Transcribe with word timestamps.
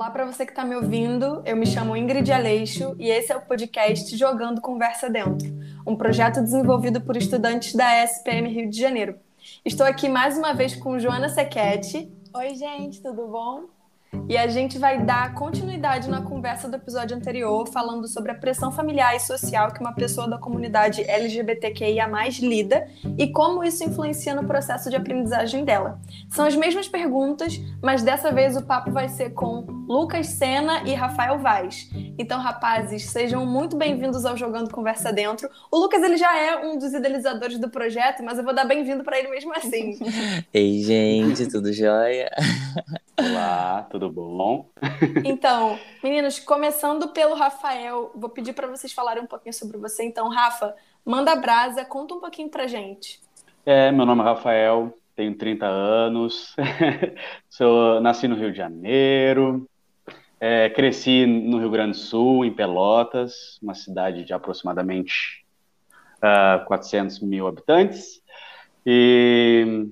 Olá 0.00 0.10
para 0.10 0.24
você 0.24 0.46
que 0.46 0.52
está 0.52 0.64
me 0.64 0.74
ouvindo. 0.74 1.42
Eu 1.44 1.54
me 1.54 1.66
chamo 1.66 1.94
Ingrid 1.94 2.32
Aleixo 2.32 2.96
e 2.98 3.10
esse 3.10 3.30
é 3.30 3.36
o 3.36 3.42
podcast 3.42 4.16
Jogando 4.16 4.58
Conversa 4.58 5.10
Dentro, 5.10 5.46
um 5.86 5.94
projeto 5.94 6.40
desenvolvido 6.40 7.02
por 7.02 7.18
estudantes 7.18 7.74
da 7.74 8.02
SPM 8.04 8.48
Rio 8.48 8.70
de 8.70 8.80
Janeiro. 8.80 9.18
Estou 9.62 9.86
aqui 9.86 10.08
mais 10.08 10.38
uma 10.38 10.54
vez 10.54 10.74
com 10.74 10.98
Joana 10.98 11.28
Sequete. 11.28 12.10
Oi, 12.32 12.54
gente, 12.54 13.02
tudo 13.02 13.28
bom? 13.28 13.64
E 14.28 14.36
a 14.36 14.46
gente 14.46 14.78
vai 14.78 15.04
dar 15.04 15.34
continuidade 15.34 16.08
na 16.08 16.22
conversa 16.22 16.68
do 16.68 16.76
episódio 16.76 17.16
anterior, 17.16 17.66
falando 17.68 18.06
sobre 18.08 18.32
a 18.32 18.34
pressão 18.34 18.70
familiar 18.70 19.14
e 19.16 19.20
social 19.20 19.72
que 19.72 19.80
uma 19.80 19.92
pessoa 19.92 20.28
da 20.28 20.38
comunidade 20.38 21.02
LGBTQIA 21.08 22.08
lida 22.40 22.88
e 23.18 23.28
como 23.28 23.64
isso 23.64 23.84
influencia 23.84 24.34
no 24.34 24.46
processo 24.46 24.88
de 24.88 24.96
aprendizagem 24.96 25.64
dela. 25.64 26.00
São 26.28 26.44
as 26.44 26.54
mesmas 26.54 26.88
perguntas, 26.88 27.60
mas 27.82 28.02
dessa 28.02 28.32
vez 28.32 28.56
o 28.56 28.62
papo 28.62 28.90
vai 28.90 29.08
ser 29.08 29.30
com 29.30 29.64
Lucas 29.88 30.28
Sena 30.28 30.82
e 30.88 30.94
Rafael 30.94 31.38
Vaz. 31.38 31.90
Então, 32.16 32.38
rapazes, 32.38 33.06
sejam 33.06 33.44
muito 33.44 33.76
bem-vindos 33.76 34.24
ao 34.24 34.36
Jogando 34.36 34.70
Conversa 34.70 35.12
Dentro. 35.12 35.48
O 35.70 35.78
Lucas 35.78 36.02
ele 36.02 36.16
já 36.16 36.38
é 36.38 36.56
um 36.64 36.78
dos 36.78 36.92
idealizadores 36.92 37.58
do 37.58 37.68
projeto, 37.68 38.22
mas 38.22 38.38
eu 38.38 38.44
vou 38.44 38.54
dar 38.54 38.64
bem-vindo 38.64 39.02
para 39.02 39.18
ele 39.18 39.28
mesmo 39.28 39.52
assim. 39.52 39.98
Ei, 40.54 40.80
gente, 40.82 41.48
tudo 41.48 41.72
jóia? 41.72 42.30
Olá, 43.18 43.86
tudo 43.90 43.99
bom? 44.08 44.70
Então, 45.24 45.78
meninos, 46.02 46.38
começando 46.38 47.08
pelo 47.08 47.34
Rafael, 47.34 48.12
vou 48.14 48.30
pedir 48.30 48.52
para 48.52 48.68
vocês 48.68 48.92
falarem 48.92 49.22
um 49.22 49.26
pouquinho 49.26 49.52
sobre 49.52 49.76
você. 49.76 50.04
Então, 50.04 50.28
Rafa, 50.28 50.74
manda 51.04 51.34
brasa, 51.34 51.84
conta 51.84 52.14
um 52.14 52.20
pouquinho 52.20 52.48
pra 52.48 52.66
gente. 52.66 53.20
É, 53.66 53.90
meu 53.90 54.06
nome 54.06 54.22
é 54.22 54.24
Rafael, 54.24 54.96
tenho 55.14 55.36
30 55.36 55.66
anos, 55.66 56.56
sou, 57.50 58.00
nasci 58.00 58.26
no 58.26 58.36
Rio 58.36 58.52
de 58.52 58.56
Janeiro, 58.56 59.68
é, 60.40 60.70
cresci 60.70 61.26
no 61.26 61.58
Rio 61.58 61.70
Grande 61.70 61.92
do 61.92 62.02
Sul, 62.02 62.44
em 62.44 62.52
Pelotas, 62.52 63.58
uma 63.62 63.74
cidade 63.74 64.24
de 64.24 64.32
aproximadamente 64.32 65.44
uh, 66.22 66.56
ah, 66.60 66.64
400 66.66 67.20
mil 67.20 67.46
habitantes, 67.46 68.22
e 68.86 69.88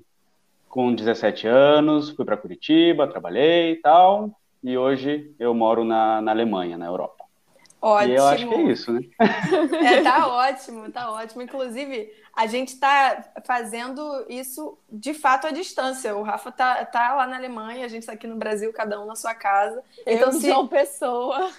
com 0.68 0.94
17 0.94 1.46
anos, 1.46 2.10
fui 2.10 2.24
para 2.24 2.36
Curitiba, 2.36 3.08
trabalhei 3.08 3.72
e 3.72 3.76
tal, 3.76 4.30
e 4.62 4.76
hoje 4.76 5.34
eu 5.38 5.54
moro 5.54 5.84
na, 5.84 6.20
na 6.20 6.30
Alemanha, 6.30 6.76
na 6.76 6.86
Europa. 6.86 7.18
Ótimo. 7.80 8.12
E 8.12 8.16
eu 8.16 8.26
acho 8.26 8.48
que 8.48 8.54
é 8.54 8.62
isso, 8.62 8.92
né? 8.92 9.02
É, 9.84 10.02
tá 10.02 10.26
ótimo, 10.26 10.90
tá 10.90 11.12
ótimo. 11.12 11.42
Inclusive, 11.42 12.12
a 12.34 12.46
gente 12.46 12.70
está 12.70 13.32
fazendo 13.46 14.26
isso 14.28 14.76
de 14.90 15.14
fato 15.14 15.46
à 15.46 15.50
distância. 15.52 16.16
O 16.16 16.22
Rafa 16.22 16.50
tá, 16.50 16.84
tá 16.84 17.14
lá 17.14 17.26
na 17.26 17.36
Alemanha, 17.36 17.84
a 17.84 17.88
gente 17.88 18.00
está 18.02 18.14
aqui 18.14 18.26
no 18.26 18.36
Brasil, 18.36 18.72
cada 18.72 19.00
um 19.00 19.06
na 19.06 19.14
sua 19.14 19.32
casa. 19.32 19.80
Eu 20.04 20.16
então, 20.16 20.32
se 20.32 20.50
uma 20.50 20.66
Pessoa. 20.66 21.50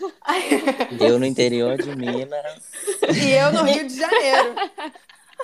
Eu 0.99 1.17
no 1.17 1.25
interior 1.25 1.77
de 1.77 1.95
Minas. 1.95 2.69
E 3.15 3.31
eu 3.31 3.53
no 3.53 3.63
Rio 3.63 3.87
de 3.87 3.95
Janeiro. 3.95 4.55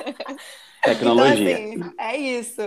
Tecnologia. 0.86 1.60
Então, 1.60 1.88
assim, 1.88 1.96
é 1.98 2.18
isso. 2.18 2.62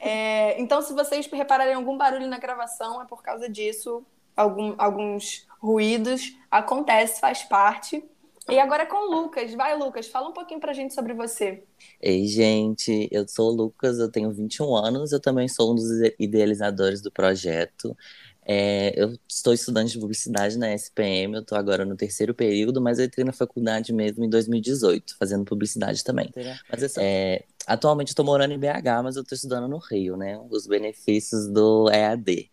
É, 0.00 0.60
então, 0.60 0.82
se 0.82 0.92
vocês 0.92 1.26
repararem 1.26 1.74
algum 1.74 1.96
barulho 1.96 2.26
na 2.26 2.38
gravação, 2.38 3.00
é 3.00 3.06
por 3.06 3.22
causa 3.22 3.48
disso. 3.48 4.04
Algum, 4.36 4.74
alguns 4.78 5.46
ruídos. 5.60 6.36
Acontece, 6.50 7.20
faz 7.20 7.42
parte. 7.44 8.04
E 8.50 8.58
agora 8.58 8.86
com 8.86 8.96
o 8.96 9.22
Lucas. 9.22 9.54
Vai, 9.54 9.76
Lucas, 9.76 10.08
fala 10.08 10.28
um 10.28 10.32
pouquinho 10.32 10.60
pra 10.60 10.72
gente 10.72 10.92
sobre 10.92 11.14
você. 11.14 11.62
Ei, 12.00 12.26
gente, 12.26 13.08
eu 13.12 13.26
sou 13.28 13.50
o 13.50 13.54
Lucas, 13.54 13.98
eu 13.98 14.10
tenho 14.10 14.32
21 14.32 14.74
anos, 14.74 15.12
eu 15.12 15.20
também 15.20 15.46
sou 15.46 15.72
um 15.72 15.74
dos 15.76 15.88
idealizadores 16.18 17.00
do 17.00 17.10
projeto. 17.10 17.96
É, 18.44 18.92
eu 19.00 19.16
estou 19.28 19.52
estudante 19.52 19.92
de 19.92 20.00
publicidade 20.00 20.58
na 20.58 20.72
SPM, 20.74 21.34
eu 21.34 21.42
estou 21.42 21.56
agora 21.56 21.84
no 21.84 21.96
terceiro 21.96 22.34
período, 22.34 22.80
mas 22.80 22.98
eu 22.98 23.04
entrei 23.04 23.24
na 23.24 23.32
faculdade 23.32 23.92
mesmo 23.92 24.24
em 24.24 24.28
2018, 24.28 25.16
fazendo 25.16 25.44
publicidade 25.44 26.02
também. 26.02 26.32
Mas, 26.68 26.96
é, 26.98 27.44
atualmente 27.66 28.08
estou 28.08 28.24
morando 28.24 28.52
em 28.52 28.58
BH, 28.58 29.02
mas 29.04 29.16
eu 29.16 29.22
estou 29.22 29.36
estudando 29.36 29.68
no 29.68 29.78
Rio, 29.78 30.16
né? 30.16 30.40
Os 30.50 30.66
benefícios 30.66 31.48
do 31.48 31.88
EAD. 31.90 32.50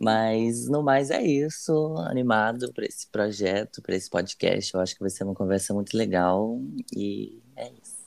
Mas 0.00 0.66
no 0.68 0.82
mais 0.82 1.10
é 1.10 1.22
isso, 1.22 1.94
animado 1.98 2.72
para 2.72 2.86
esse 2.86 3.06
projeto, 3.08 3.82
para 3.82 3.94
esse 3.94 4.08
podcast. 4.08 4.72
Eu 4.72 4.80
acho 4.80 4.94
que 4.94 5.00
vai 5.00 5.10
ser 5.10 5.24
uma 5.24 5.34
conversa 5.34 5.74
muito 5.74 5.96
legal 5.96 6.58
e 6.96 7.42
é 7.56 7.70
isso. 7.82 8.04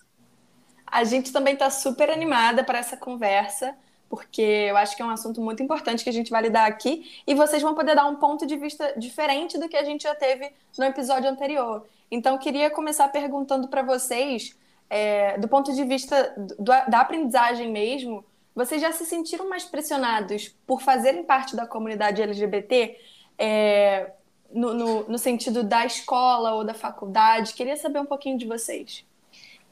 A 0.85 1.03
gente 1.03 1.31
também 1.31 1.53
está 1.53 1.69
super 1.69 2.09
animada 2.09 2.63
para 2.63 2.79
essa 2.79 2.97
conversa 2.97 3.75
porque 4.09 4.41
eu 4.41 4.78
acho 4.78 4.95
que 4.95 5.01
é 5.01 5.06
um 5.06 5.09
assunto 5.09 5.41
muito 5.41 5.62
importante 5.62 6.03
que 6.03 6.09
a 6.09 6.13
gente 6.13 6.31
vai 6.31 6.41
lidar 6.41 6.66
aqui 6.66 7.22
e 7.25 7.35
vocês 7.35 7.62
vão 7.62 7.75
poder 7.75 7.95
dar 7.95 8.06
um 8.06 8.16
ponto 8.16 8.45
de 8.45 8.56
vista 8.56 8.94
diferente 8.97 9.57
do 9.57 9.68
que 9.68 9.75
a 9.75 9.84
gente 9.84 10.03
já 10.03 10.16
teve 10.16 10.51
no 10.78 10.85
episódio 10.85 11.29
anterior. 11.29 11.85
Então, 12.09 12.38
queria 12.38 12.69
começar 12.69 13.07
perguntando 13.09 13.67
para 13.67 13.81
vocês, 13.81 14.57
é, 14.90 15.38
do 15.38 15.47
ponto 15.47 15.73
de 15.73 15.84
vista 15.84 16.34
do, 16.38 16.63
da 16.63 17.01
aprendizagem 17.01 17.69
mesmo, 17.69 18.23
vocês 18.56 18.81
já 18.81 18.91
se 18.91 19.06
sentiram 19.06 19.50
mais 19.50 19.66
pressionados 19.66 20.56
por 20.66 20.81
fazerem 20.81 21.23
parte 21.23 21.56
da 21.56 21.67
comunidade 21.67 22.22
LGBT? 22.22 22.97
É, 23.38 24.12
no, 24.51 24.73
no, 24.73 25.09
no, 25.09 25.17
sentido 25.17 25.62
da 25.62 25.85
escola 25.85 26.56
ou 26.56 26.63
da 26.63 26.73
faculdade? 26.73 27.53
Queria 27.53 27.75
saber 27.75 28.00
um 28.00 28.06
pouquinho 28.06 28.38
de 28.38 28.47
vocês. 28.47 29.06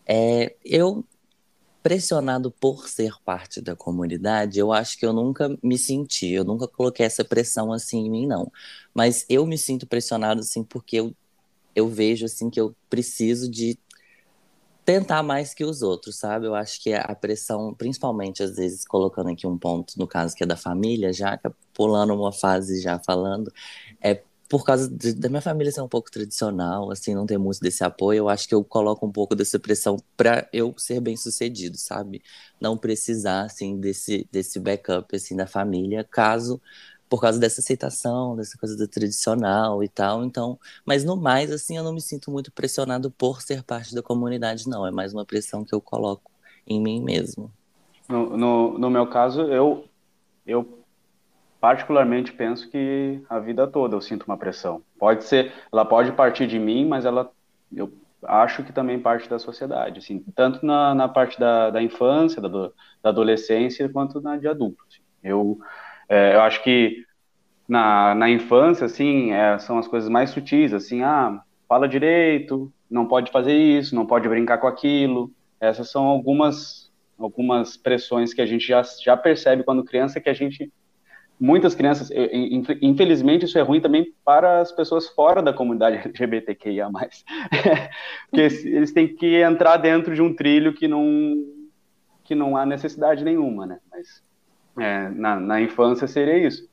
É, 0.05 0.53
eu 0.63 1.03
pressionado 1.85 2.49
por 2.49 2.89
ser 2.89 3.13
parte 3.23 3.61
da 3.61 3.75
comunidade, 3.75 4.57
eu 4.57 4.73
acho 4.73 4.97
que 4.97 5.05
eu 5.05 5.13
nunca 5.13 5.55
me 5.61 5.77
senti, 5.77 6.31
eu 6.31 6.43
nunca 6.43 6.67
coloquei 6.67 7.05
essa 7.05 7.23
pressão 7.23 7.71
assim 7.71 8.07
em 8.07 8.09
mim, 8.09 8.25
não. 8.25 8.51
Mas 8.91 9.23
eu 9.29 9.45
me 9.45 9.55
sinto 9.55 9.85
pressionado, 9.85 10.39
assim, 10.39 10.63
porque 10.63 10.95
eu, 10.95 11.15
eu 11.75 11.87
vejo, 11.87 12.25
assim, 12.25 12.49
que 12.49 12.59
eu 12.59 12.75
preciso 12.89 13.47
de 13.47 13.77
tentar 14.83 15.21
mais 15.21 15.53
que 15.53 15.63
os 15.63 15.83
outros, 15.83 16.15
sabe? 16.15 16.47
Eu 16.47 16.55
acho 16.55 16.81
que 16.81 16.91
a 16.91 17.13
pressão, 17.13 17.71
principalmente, 17.75 18.41
às 18.41 18.55
vezes, 18.55 18.83
colocando 18.83 19.29
aqui 19.29 19.45
um 19.45 19.55
ponto, 19.55 19.93
no 19.99 20.07
caso 20.07 20.35
que 20.35 20.43
é 20.43 20.47
da 20.47 20.57
família, 20.57 21.13
já 21.13 21.39
pulando 21.71 22.15
uma 22.15 22.33
fase 22.33 22.81
já 22.81 22.97
falando, 22.97 23.53
é 24.01 24.23
por 24.47 24.63
causa 24.63 24.89
de, 24.89 25.13
da 25.13 25.27
minha 25.29 25.41
família 25.41 25.71
ser 25.71 25.81
um 25.81 25.87
pouco 25.87 26.11
tradicional, 26.11 26.91
assim, 26.91 27.15
não 27.15 27.25
ter 27.25 27.37
muito 27.37 27.59
desse 27.59 27.83
apoio, 27.83 28.19
eu 28.19 28.29
acho 28.29 28.47
que 28.47 28.53
eu 28.53 28.63
coloco 28.63 29.05
um 29.05 29.11
pouco 29.11 29.35
dessa 29.35 29.59
pressão 29.59 29.97
para 30.15 30.47
eu 30.53 30.73
ser 30.77 30.99
bem 30.99 31.17
sucedido, 31.17 31.77
sabe? 31.77 32.21
Não 32.61 32.77
precisar, 32.77 33.45
assim, 33.45 33.79
desse, 33.79 34.27
desse 34.31 34.59
backup, 34.59 35.15
assim, 35.15 35.35
da 35.35 35.47
família, 35.47 36.03
caso, 36.03 36.61
por 37.09 37.21
causa 37.21 37.39
dessa 37.39 37.59
aceitação, 37.61 38.35
dessa 38.35 38.57
coisa 38.57 38.77
do 38.77 38.87
tradicional 38.87 39.83
e 39.83 39.89
tal, 39.89 40.23
então, 40.23 40.59
mas 40.85 41.03
no 41.03 41.15
mais, 41.15 41.51
assim, 41.51 41.77
eu 41.77 41.83
não 41.83 41.93
me 41.93 42.01
sinto 42.01 42.29
muito 42.29 42.51
pressionado 42.51 43.09
por 43.11 43.41
ser 43.41 43.63
parte 43.63 43.95
da 43.95 44.03
comunidade, 44.03 44.67
não, 44.67 44.85
é 44.85 44.91
mais 44.91 45.13
uma 45.13 45.25
pressão 45.25 45.63
que 45.63 45.73
eu 45.73 45.81
coloco 45.81 46.31
em 46.67 46.79
mim 46.79 47.01
mesmo. 47.01 47.51
No, 48.07 48.37
no, 48.37 48.77
no 48.77 48.89
meu 48.89 49.07
caso, 49.07 49.41
eu, 49.41 49.85
eu 50.45 50.84
particularmente 51.65 52.31
penso 52.31 52.69
que 52.69 53.19
a 53.27 53.39
vida 53.39 53.65
toda 53.65 53.95
eu 53.95 54.01
sinto 54.01 54.25
uma 54.27 54.37
pressão. 54.37 54.83
Pode 54.99 55.23
ser, 55.23 55.51
ela 55.73 55.83
pode 55.83 56.11
partir 56.11 56.45
de 56.45 56.59
mim, 56.59 56.85
mas 56.85 57.05
ela, 57.05 57.31
eu 57.75 57.91
acho 58.21 58.63
que 58.63 58.71
também 58.71 58.99
parte 58.99 59.27
da 59.27 59.39
sociedade, 59.39 59.97
assim, 59.97 60.23
tanto 60.35 60.63
na, 60.63 60.93
na 60.93 61.09
parte 61.09 61.39
da, 61.39 61.71
da 61.71 61.81
infância, 61.81 62.39
da, 62.39 62.49
da 63.01 63.09
adolescência, 63.09 63.89
quanto 63.89 64.21
na 64.21 64.37
de 64.37 64.47
adulto. 64.47 64.77
Assim. 64.87 65.01
Eu, 65.23 65.57
é, 66.07 66.35
eu 66.35 66.41
acho 66.41 66.61
que 66.61 67.03
na, 67.67 68.13
na 68.13 68.29
infância, 68.29 68.85
assim, 68.85 69.31
é, 69.31 69.57
são 69.57 69.79
as 69.79 69.87
coisas 69.87 70.07
mais 70.07 70.29
sutis, 70.29 70.71
assim, 70.71 71.01
ah, 71.01 71.41
fala 71.67 71.87
direito, 71.87 72.71
não 72.87 73.07
pode 73.07 73.31
fazer 73.31 73.55
isso, 73.57 73.95
não 73.95 74.05
pode 74.05 74.29
brincar 74.29 74.59
com 74.59 74.67
aquilo. 74.67 75.31
Essas 75.59 75.89
são 75.89 76.05
algumas 76.05 76.93
algumas 77.17 77.75
pressões 77.75 78.35
que 78.35 78.41
a 78.41 78.45
gente 78.45 78.67
já, 78.67 78.83
já 79.01 79.17
percebe 79.17 79.63
quando 79.63 79.85
criança 79.85 80.19
que 80.19 80.29
a 80.29 80.33
gente 80.33 80.69
muitas 81.39 81.75
crianças, 81.75 82.09
infelizmente 82.81 83.45
isso 83.45 83.57
é 83.57 83.61
ruim 83.61 83.81
também 83.81 84.13
para 84.23 84.61
as 84.61 84.71
pessoas 84.71 85.07
fora 85.09 85.41
da 85.41 85.53
comunidade 85.53 85.97
LGBTQIA+. 86.07 86.89
Porque 88.29 88.41
eles 88.41 88.91
têm 88.91 89.13
que 89.13 89.41
entrar 89.41 89.77
dentro 89.77 90.15
de 90.15 90.21
um 90.21 90.33
trilho 90.33 90.73
que 90.73 90.87
não, 90.87 91.03
que 92.23 92.35
não 92.35 92.55
há 92.55 92.65
necessidade 92.65 93.23
nenhuma, 93.23 93.65
né? 93.65 93.79
Mas 93.91 94.23
é, 94.77 95.09
na, 95.09 95.39
na 95.39 95.61
infância 95.61 96.07
seria 96.07 96.47
isso. 96.47 96.67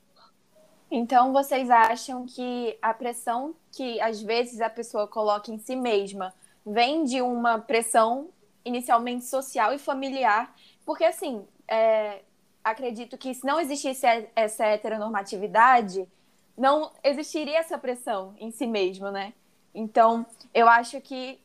Então, 0.89 1.33
vocês 1.33 1.69
acham 1.69 2.25
que 2.25 2.77
a 2.81 2.93
pressão 2.93 3.55
que 3.75 3.99
às 3.99 4.21
vezes 4.21 4.61
a 4.61 4.69
pessoa 4.69 5.07
coloca 5.07 5.51
em 5.51 5.57
si 5.57 5.75
mesma 5.75 6.31
vem 6.63 7.03
de 7.03 7.19
uma 7.19 7.57
pressão 7.57 8.29
inicialmente 8.63 9.25
social 9.25 9.73
e 9.73 9.79
familiar? 9.79 10.53
Porque, 10.85 11.03
assim, 11.03 11.43
é, 11.67 12.21
acredito 12.63 13.17
que 13.17 13.33
se 13.33 13.45
não 13.45 13.59
existisse 13.59 14.05
essa 14.35 14.65
heteronormatividade, 14.65 16.07
não 16.57 16.91
existiria 17.03 17.59
essa 17.59 17.77
pressão 17.77 18.33
em 18.37 18.51
si 18.51 18.65
mesmo, 18.67 19.11
né? 19.11 19.33
Então, 19.73 20.25
eu 20.53 20.67
acho 20.67 21.01
que 21.01 21.39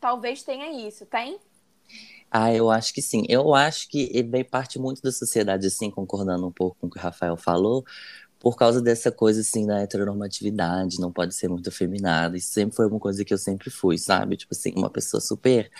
talvez 0.00 0.42
tenha 0.42 0.86
isso, 0.86 1.04
tem? 1.06 1.38
Ah, 2.30 2.52
eu 2.54 2.70
acho 2.70 2.94
que 2.94 3.02
sim. 3.02 3.24
Eu 3.28 3.54
acho 3.54 3.88
que 3.88 4.22
vem 4.22 4.44
parte 4.44 4.78
muito 4.78 5.02
da 5.02 5.12
sociedade, 5.12 5.66
assim, 5.66 5.90
concordando 5.90 6.46
um 6.46 6.52
pouco 6.52 6.76
com 6.80 6.86
o 6.86 6.90
que 6.90 6.98
o 6.98 7.02
Rafael 7.02 7.36
falou, 7.36 7.84
por 8.38 8.56
causa 8.56 8.80
dessa 8.80 9.12
coisa, 9.12 9.40
assim, 9.42 9.66
da 9.66 9.80
heteronormatividade, 9.80 10.98
não 10.98 11.12
pode 11.12 11.34
ser 11.34 11.48
muito 11.48 11.68
afeminada. 11.68 12.36
Isso 12.36 12.52
sempre 12.52 12.74
foi 12.74 12.86
uma 12.86 12.98
coisa 12.98 13.24
que 13.24 13.34
eu 13.34 13.38
sempre 13.38 13.68
fui, 13.68 13.98
sabe? 13.98 14.36
Tipo 14.36 14.54
assim, 14.54 14.72
uma 14.76 14.88
pessoa 14.88 15.20
super, 15.20 15.70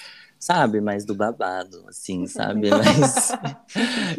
sabe? 0.40 0.80
Mais 0.80 1.04
do 1.04 1.14
babado, 1.14 1.84
assim, 1.86 2.26
sabe? 2.26 2.70
Mais 2.72 3.30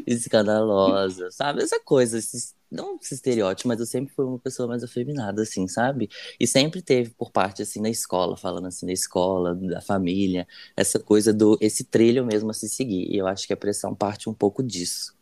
escandalosa, 0.06 1.31
sabe? 1.31 1.63
Essa 1.63 1.79
coisa, 1.83 2.19
esses, 2.19 2.56
não 2.71 2.97
esse 3.01 3.15
estereótipo, 3.15 3.68
mas 3.68 3.79
eu 3.79 3.88
sempre 3.88 4.13
fui 4.13 4.23
uma 4.23 4.38
pessoa 4.38 4.69
mais 4.69 4.83
afeminada, 4.83 5.41
assim, 5.41 5.68
sabe? 5.68 6.07
E 6.39 6.45
sempre 6.45 6.79
teve 6.81 7.09
por 7.09 7.31
parte, 7.31 7.63
assim, 7.63 7.81
da 7.81 7.89
escola, 7.89 8.38
falando 8.38 8.68
assim, 8.68 8.85
da 8.85 8.94
escola, 8.94 9.56
da 9.56 9.81
família, 9.81 10.47
essa 10.77 11.00
coisa 11.00 11.33
do, 11.33 11.57
esse 11.59 11.83
trilho 11.83 12.24
mesmo 12.24 12.51
a 12.51 12.53
se 12.53 12.69
seguir. 12.69 13.12
E 13.12 13.17
eu 13.17 13.25
acho 13.25 13.47
que 13.47 13.53
a 13.53 13.57
pressão 13.57 13.95
parte 13.95 14.29
um 14.29 14.33
pouco 14.33 14.62
disso. 14.62 15.15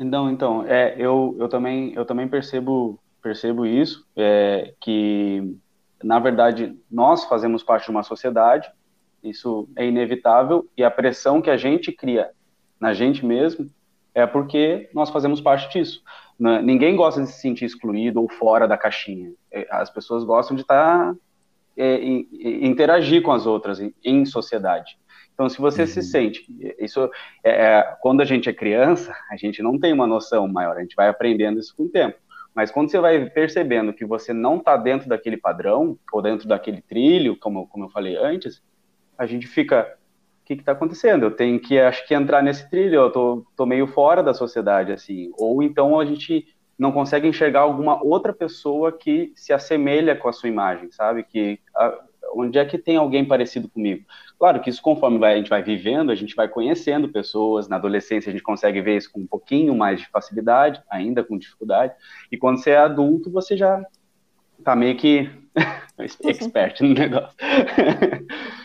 Então, 0.00 0.30
então, 0.30 0.64
é, 0.64 0.94
eu, 0.96 1.36
eu 1.38 1.48
também, 1.48 1.92
eu 1.92 2.06
também 2.06 2.26
percebo, 2.26 2.98
percebo 3.20 3.66
isso, 3.66 4.06
é, 4.16 4.72
que, 4.80 5.56
na 6.02 6.18
verdade, 6.18 6.74
nós 6.90 7.24
fazemos 7.24 7.62
parte 7.62 7.84
de 7.84 7.90
uma 7.90 8.02
sociedade, 8.02 8.70
isso 9.22 9.68
é 9.76 9.86
inevitável, 9.86 10.68
e 10.76 10.84
a 10.84 10.90
pressão 10.90 11.42
que 11.42 11.50
a 11.50 11.56
gente 11.56 11.92
cria 11.92 12.30
na 12.80 12.94
gente 12.94 13.24
mesmo 13.24 13.70
é 14.14 14.26
porque 14.26 14.88
nós 14.94 15.10
fazemos 15.10 15.40
parte 15.40 15.70
disso. 15.72 16.02
Ninguém 16.38 16.94
gosta 16.94 17.20
de 17.20 17.28
se 17.28 17.40
sentir 17.40 17.64
excluído 17.64 18.20
ou 18.20 18.28
fora 18.28 18.66
da 18.66 18.76
caixinha. 18.78 19.32
É, 19.52 19.66
as 19.70 19.90
pessoas 19.90 20.22
gostam 20.22 20.54
de 20.54 20.62
estar, 20.62 21.14
é, 21.76 22.00
interagir 22.64 23.22
com 23.22 23.32
as 23.32 23.44
outras 23.44 23.80
em, 23.80 23.92
em 24.04 24.24
sociedade. 24.24 24.96
Então, 25.34 25.48
se 25.48 25.60
você 25.60 25.82
uhum. 25.82 25.86
se 25.86 26.02
sente, 26.02 26.44
isso 26.80 27.08
é, 27.44 27.50
é, 27.50 27.96
quando 28.00 28.20
a 28.20 28.24
gente 28.24 28.48
é 28.48 28.52
criança, 28.52 29.14
a 29.30 29.36
gente 29.36 29.62
não 29.62 29.78
tem 29.78 29.92
uma 29.92 30.06
noção 30.06 30.48
maior, 30.48 30.76
a 30.76 30.80
gente 30.80 30.96
vai 30.96 31.08
aprendendo 31.08 31.60
isso 31.60 31.74
com 31.76 31.84
o 31.84 31.88
tempo. 31.88 32.18
Mas 32.52 32.72
quando 32.72 32.90
você 32.90 32.98
vai 32.98 33.24
percebendo 33.30 33.92
que 33.92 34.04
você 34.04 34.32
não 34.32 34.56
está 34.56 34.76
dentro 34.76 35.08
daquele 35.08 35.36
padrão 35.36 35.96
ou 36.12 36.20
dentro 36.20 36.48
daquele 36.48 36.82
trilho, 36.82 37.36
como, 37.38 37.68
como 37.68 37.84
eu 37.84 37.90
falei 37.90 38.16
antes, 38.16 38.60
a 39.18 39.26
gente 39.26 39.46
fica, 39.46 39.96
o 40.42 40.46
que 40.46 40.54
está 40.54 40.72
acontecendo? 40.72 41.24
Eu 41.24 41.30
tenho 41.32 41.58
que, 41.58 41.78
acho 41.78 42.06
que 42.06 42.14
entrar 42.14 42.42
nesse 42.42 42.70
trilho, 42.70 42.94
eu 42.94 43.10
tô, 43.10 43.44
tô 43.56 43.66
meio 43.66 43.86
fora 43.88 44.22
da 44.22 44.32
sociedade, 44.32 44.92
assim. 44.92 45.32
Ou 45.36 45.62
então 45.62 45.98
a 45.98 46.04
gente 46.04 46.46
não 46.78 46.92
consegue 46.92 47.26
enxergar 47.26 47.60
alguma 47.60 48.02
outra 48.02 48.32
pessoa 48.32 48.92
que 48.92 49.32
se 49.34 49.52
assemelha 49.52 50.14
com 50.14 50.28
a 50.28 50.32
sua 50.32 50.48
imagem, 50.48 50.90
sabe? 50.92 51.24
Que 51.24 51.58
a, 51.74 51.98
onde 52.34 52.58
é 52.58 52.64
que 52.64 52.78
tem 52.78 52.96
alguém 52.96 53.24
parecido 53.24 53.68
comigo? 53.68 54.04
Claro 54.38 54.60
que 54.60 54.70
isso, 54.70 54.80
conforme 54.80 55.18
vai, 55.18 55.34
a 55.34 55.36
gente 55.36 55.50
vai 55.50 55.62
vivendo, 55.62 56.12
a 56.12 56.14
gente 56.14 56.36
vai 56.36 56.46
conhecendo 56.46 57.08
pessoas. 57.08 57.68
Na 57.68 57.76
adolescência, 57.76 58.30
a 58.30 58.32
gente 58.32 58.42
consegue 58.42 58.80
ver 58.80 58.96
isso 58.96 59.10
com 59.10 59.20
um 59.20 59.26
pouquinho 59.26 59.74
mais 59.74 60.00
de 60.00 60.08
facilidade, 60.08 60.80
ainda 60.88 61.24
com 61.24 61.36
dificuldade. 61.36 61.92
E 62.30 62.36
quando 62.36 62.62
você 62.62 62.70
é 62.70 62.78
adulto, 62.78 63.30
você 63.30 63.56
já 63.56 63.84
tá 64.62 64.76
meio 64.76 64.96
que 64.96 65.28
expert 65.98 66.80
no 66.80 66.94
negócio. 66.94 67.36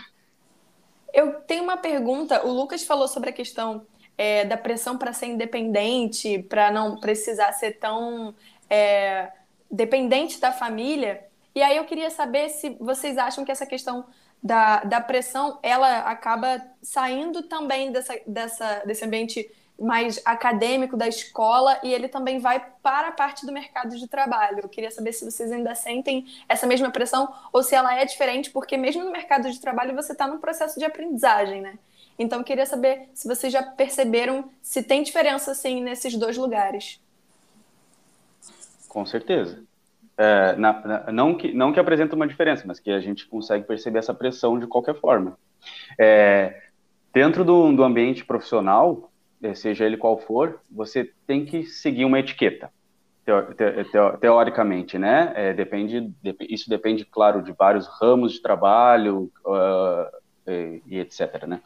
Eu 1.14 1.42
tenho 1.42 1.64
uma 1.64 1.78
pergunta. 1.78 2.46
O 2.46 2.52
Lucas 2.52 2.84
falou 2.84 3.08
sobre 3.08 3.30
a 3.30 3.34
questão 3.34 3.86
é, 4.18 4.44
da 4.46 4.58
pressão 4.58 4.98
para 4.98 5.14
ser 5.14 5.28
independente, 5.28 6.40
para 6.40 6.72
não 6.72 7.00
precisar 7.00 7.54
ser 7.54 7.74
tão 7.74 8.34
é, 8.70 9.32
dependente 9.70 10.40
da 10.40 10.52
família. 10.52 11.26
E 11.54 11.62
aí 11.62 11.78
eu 11.78 11.86
queria 11.86 12.10
saber 12.10 12.50
se 12.50 12.72
vocês 12.80 13.18
acham 13.18 13.46
que 13.46 13.52
essa 13.52 13.66
questão 13.66 14.06
da, 14.42 14.84
da 14.84 15.00
pressão, 15.00 15.60
ela 15.64 16.00
acaba 16.00 16.62
saindo 16.82 17.44
também 17.44 17.92
dessa, 17.92 18.20
dessa, 18.28 18.84
desse 18.86 19.06
ambiente 19.06 19.50
mais 19.80 20.22
acadêmico 20.24 20.96
da 20.96 21.08
escola 21.08 21.80
e 21.84 21.94
ele 21.94 22.08
também 22.08 22.40
vai 22.40 22.64
para 22.82 23.10
a 23.10 23.12
parte 23.12 23.46
do 23.46 23.52
mercado 23.52 23.98
de 23.98 24.08
trabalho. 24.08 24.60
Eu 24.64 24.70
queria 24.70 24.92
saber 24.92 25.12
se 25.14 25.26
vocês 25.26 25.52
ainda 25.52 25.74
sentem 25.76 26.26
essa 26.48 26.68
mesma 26.68 26.90
pressão 26.92 27.34
ou 27.52 27.64
se 27.64 27.76
ela 27.76 27.96
é 27.96 28.06
diferente, 28.06 28.52
porque 28.52 28.78
mesmo 28.78 29.04
no 29.04 29.12
mercado 29.12 29.52
de 29.52 29.60
trabalho 29.60 29.96
você 29.96 30.14
está 30.14 30.28
num 30.28 30.40
processo 30.40 30.80
de 30.80 30.86
aprendizagem, 30.86 31.62
né? 31.62 31.78
Então 32.18 32.40
eu 32.40 32.46
queria 32.46 32.66
saber 32.66 33.10
se 33.14 33.28
vocês 33.28 33.52
já 33.52 33.64
perceberam 33.64 34.50
se 34.62 34.84
tem 34.84 35.02
diferença 35.02 35.52
assim 35.52 35.82
nesses 35.82 36.16
dois 36.16 36.38
lugares. 36.38 37.02
Com 38.88 39.06
certeza 39.06 39.64
é, 40.18 40.56
na, 40.56 40.74
na, 40.86 41.12
não, 41.12 41.36
que, 41.36 41.54
não 41.54 41.74
que 41.74 41.80
apresenta 41.80 42.16
uma 42.16 42.28
diferença, 42.28 42.64
mas 42.66 42.80
que 42.80 42.92
a 42.92 43.00
gente 43.00 43.26
consegue 43.28 43.66
perceber 43.66 44.00
essa 44.00 44.14
pressão 44.14 44.60
de 44.60 44.68
qualquer 44.68 44.96
forma. 44.96 45.38
É, 46.00 46.62
dentro 47.14 47.44
do, 47.44 47.72
do 47.74 47.84
ambiente 47.84 48.24
profissional, 48.26 49.12
seja 49.54 49.86
ele 49.86 49.98
qual 49.98 50.18
for, 50.18 50.60
você 50.72 51.12
tem 51.28 51.46
que 51.46 51.64
seguir 51.64 52.06
uma 52.06 52.20
etiqueta, 52.20 52.72
teo, 53.26 53.54
teo, 53.92 54.18
teoricamente, 54.18 54.98
né? 54.98 55.34
É, 55.36 55.54
depende, 55.54 56.14
de, 56.22 56.36
isso 56.42 56.70
depende, 56.70 57.06
claro, 57.06 57.42
de 57.42 57.52
vários 57.52 57.88
ramos 58.00 58.34
de 58.34 58.42
trabalho 58.42 59.32
uh, 59.46 60.82
e, 60.88 61.00
etc, 61.00 61.46
né? 61.48 61.62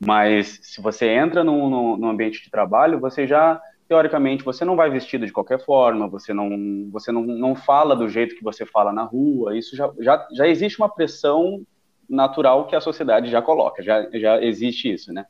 Mas 0.00 0.58
se 0.62 0.80
você 0.80 1.08
entra 1.08 1.44
no, 1.44 1.96
no 1.96 2.08
ambiente 2.08 2.42
de 2.42 2.50
trabalho, 2.50 2.98
você 2.98 3.26
já 3.26 3.60
teoricamente 3.88 4.42
você 4.42 4.64
não 4.64 4.74
vai 4.74 4.88
vestido 4.88 5.26
de 5.26 5.32
qualquer 5.32 5.62
forma, 5.62 6.08
você 6.08 6.32
não, 6.32 6.88
você 6.90 7.12
não, 7.12 7.22
não 7.22 7.54
fala 7.54 7.94
do 7.94 8.08
jeito 8.08 8.34
que 8.34 8.42
você 8.42 8.64
fala 8.64 8.90
na 8.90 9.02
rua, 9.02 9.56
isso 9.56 9.76
já, 9.76 9.92
já, 10.00 10.26
já 10.32 10.48
existe 10.48 10.78
uma 10.78 10.88
pressão 10.88 11.62
natural 12.08 12.66
que 12.66 12.74
a 12.74 12.80
sociedade 12.80 13.30
já 13.30 13.42
coloca, 13.42 13.82
já, 13.82 14.08
já 14.14 14.42
existe 14.42 14.90
isso, 14.90 15.12
né? 15.12 15.26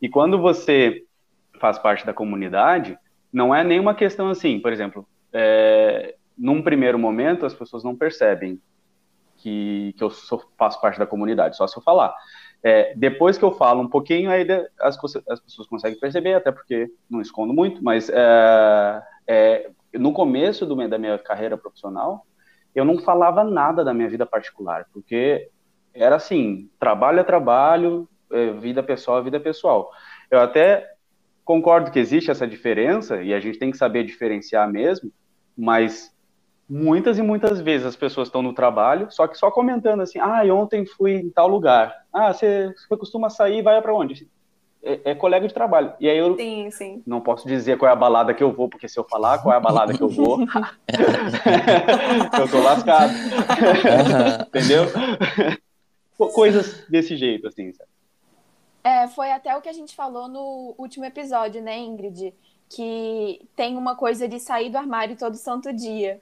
E 0.00 0.08
quando 0.08 0.38
você 0.38 1.04
faz 1.62 1.78
parte 1.78 2.04
da 2.04 2.12
comunidade, 2.12 2.98
não 3.32 3.54
é 3.54 3.62
nenhuma 3.62 3.94
questão 3.94 4.28
assim, 4.28 4.58
por 4.58 4.72
exemplo, 4.72 5.06
é, 5.32 6.16
num 6.36 6.60
primeiro 6.60 6.98
momento 6.98 7.46
as 7.46 7.54
pessoas 7.54 7.84
não 7.84 7.94
percebem 7.94 8.60
que, 9.36 9.94
que 9.96 10.02
eu 10.02 10.10
sou, 10.10 10.42
faço 10.58 10.80
parte 10.80 10.98
da 10.98 11.06
comunidade, 11.06 11.56
só 11.56 11.68
se 11.68 11.78
eu 11.78 11.82
falar. 11.82 12.12
É, 12.64 12.94
depois 12.96 13.38
que 13.38 13.44
eu 13.44 13.52
falo 13.52 13.80
um 13.80 13.88
pouquinho, 13.88 14.28
aí 14.28 14.44
as, 14.80 14.98
as, 15.28 15.40
pessoas 15.40 15.68
conseguem 15.68 16.00
perceber, 16.00 16.34
até 16.34 16.50
porque 16.50 16.90
não 17.08 17.20
escondo 17.20 17.52
muito, 17.52 17.82
mas 17.82 18.10
é, 18.10 19.02
é, 19.28 19.70
no 19.94 20.12
começo 20.12 20.66
do, 20.66 20.88
da 20.88 20.98
minha 20.98 21.16
carreira 21.16 21.56
profissional, 21.56 22.26
eu 22.74 22.84
não 22.84 22.98
falava 22.98 23.44
nada 23.44 23.84
da 23.84 23.94
minha 23.94 24.08
vida 24.08 24.26
particular, 24.26 24.86
porque 24.92 25.48
era 25.94 26.16
assim, 26.16 26.68
trabalho 26.80 27.20
é 27.20 27.24
trabalho, 27.24 28.08
é, 28.32 28.50
vida 28.52 28.82
pessoal 28.82 29.18
é 29.18 29.22
vida 29.22 29.38
pessoal. 29.38 29.90
Eu 30.28 30.40
até 30.40 30.91
concordo 31.44 31.90
que 31.90 31.98
existe 31.98 32.30
essa 32.30 32.46
diferença, 32.46 33.22
e 33.22 33.34
a 33.34 33.40
gente 33.40 33.58
tem 33.58 33.70
que 33.70 33.76
saber 33.76 34.04
diferenciar 34.04 34.70
mesmo, 34.70 35.10
mas 35.56 36.12
muitas 36.68 37.18
e 37.18 37.22
muitas 37.22 37.60
vezes 37.60 37.86
as 37.86 37.96
pessoas 37.96 38.28
estão 38.28 38.42
no 38.42 38.54
trabalho, 38.54 39.08
só 39.10 39.26
que 39.26 39.36
só 39.36 39.50
comentando 39.50 40.00
assim, 40.00 40.18
ah, 40.18 40.42
ontem 40.54 40.86
fui 40.86 41.14
em 41.14 41.30
tal 41.30 41.48
lugar. 41.48 41.94
Ah, 42.12 42.32
você, 42.32 42.72
você 42.74 42.96
costuma 42.96 43.28
sair 43.28 43.58
e 43.58 43.62
vai 43.62 43.80
para 43.82 43.94
onde? 43.94 44.28
É, 44.84 45.12
é, 45.12 45.14
colega 45.14 45.46
de 45.46 45.54
trabalho. 45.54 45.92
E 46.00 46.08
aí 46.08 46.18
eu 46.18 46.36
sim, 46.36 46.68
sim. 46.72 47.02
não 47.06 47.20
posso 47.20 47.46
dizer 47.46 47.78
qual 47.78 47.88
é 47.88 47.92
a 47.92 47.96
balada 47.96 48.34
que 48.34 48.42
eu 48.42 48.52
vou, 48.52 48.68
porque 48.68 48.88
se 48.88 48.98
eu 48.98 49.04
falar 49.04 49.38
qual 49.38 49.54
é 49.54 49.56
a 49.56 49.60
balada 49.60 49.92
que 49.92 50.02
eu 50.02 50.08
vou, 50.08 50.40
eu 52.40 52.50
tô 52.50 52.60
lascado. 52.60 53.12
Entendeu? 54.48 54.86
Coisas 56.34 56.84
desse 56.88 57.16
jeito, 57.16 57.46
assim, 57.46 57.72
sabe? 57.72 57.91
É, 58.84 59.06
foi 59.08 59.30
até 59.30 59.56
o 59.56 59.62
que 59.62 59.68
a 59.68 59.72
gente 59.72 59.94
falou 59.94 60.28
no 60.28 60.74
último 60.78 61.04
episódio, 61.04 61.62
né, 61.62 61.78
Ingrid? 61.78 62.34
Que 62.68 63.48
tem 63.54 63.76
uma 63.76 63.96
coisa 63.96 64.26
de 64.28 64.40
sair 64.40 64.70
do 64.70 64.78
armário 64.78 65.16
todo 65.16 65.36
santo 65.36 65.72
dia. 65.72 66.20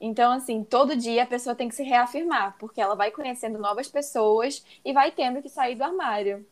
Então, 0.00 0.32
assim, 0.32 0.64
todo 0.64 0.96
dia 0.96 1.22
a 1.22 1.26
pessoa 1.26 1.54
tem 1.54 1.68
que 1.68 1.74
se 1.76 1.84
reafirmar, 1.84 2.56
porque 2.58 2.80
ela 2.80 2.96
vai 2.96 3.10
conhecendo 3.12 3.58
novas 3.58 3.88
pessoas 3.88 4.64
e 4.84 4.92
vai 4.92 5.12
tendo 5.12 5.40
que 5.42 5.48
sair 5.48 5.76
do 5.76 5.84
armário. 5.84 6.46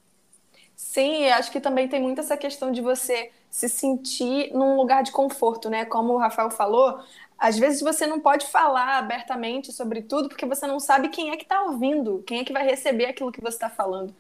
Sim, 0.77 1.27
acho 1.29 1.51
que 1.53 1.61
também 1.61 1.89
tem 1.89 2.01
muito 2.01 2.21
essa 2.21 2.37
questão 2.37 2.73
de 2.73 2.81
você 2.81 3.31
se 3.51 3.69
sentir 3.69 4.53
num 4.55 4.77
lugar 4.77 5.03
de 5.03 5.13
conforto, 5.13 5.69
né? 5.69 5.85
Como 5.85 6.15
o 6.15 6.19
Rafael 6.19 6.51
falou, 6.51 7.01
às 7.39 7.59
vezes 7.59 7.81
você 7.83 8.07
não 8.07 8.21
pode 8.21 8.47
falar 8.47 8.99
abertamente 8.99 9.73
sobre 9.73 10.03
tudo 10.03 10.29
porque 10.29 10.47
você 10.47 10.67
não 10.67 10.81
sabe 10.81 11.09
quem 11.11 11.31
é 11.31 11.37
que 11.37 11.43
está 11.45 11.63
ouvindo, 11.65 12.23
quem 12.27 12.41
é 12.41 12.45
que 12.45 12.53
vai 12.53 12.65
receber 12.65 13.07
aquilo 13.07 13.33
que 13.33 13.41
você 13.41 13.57
está 13.57 13.69
falando. 13.69 14.15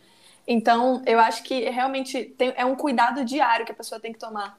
Então, 0.46 1.02
eu 1.06 1.18
acho 1.18 1.42
que 1.42 1.68
realmente 1.70 2.24
tem, 2.36 2.52
é 2.56 2.64
um 2.64 2.74
cuidado 2.74 3.24
diário 3.24 3.64
que 3.64 3.72
a 3.72 3.74
pessoa 3.74 4.00
tem 4.00 4.12
que 4.12 4.18
tomar. 4.18 4.58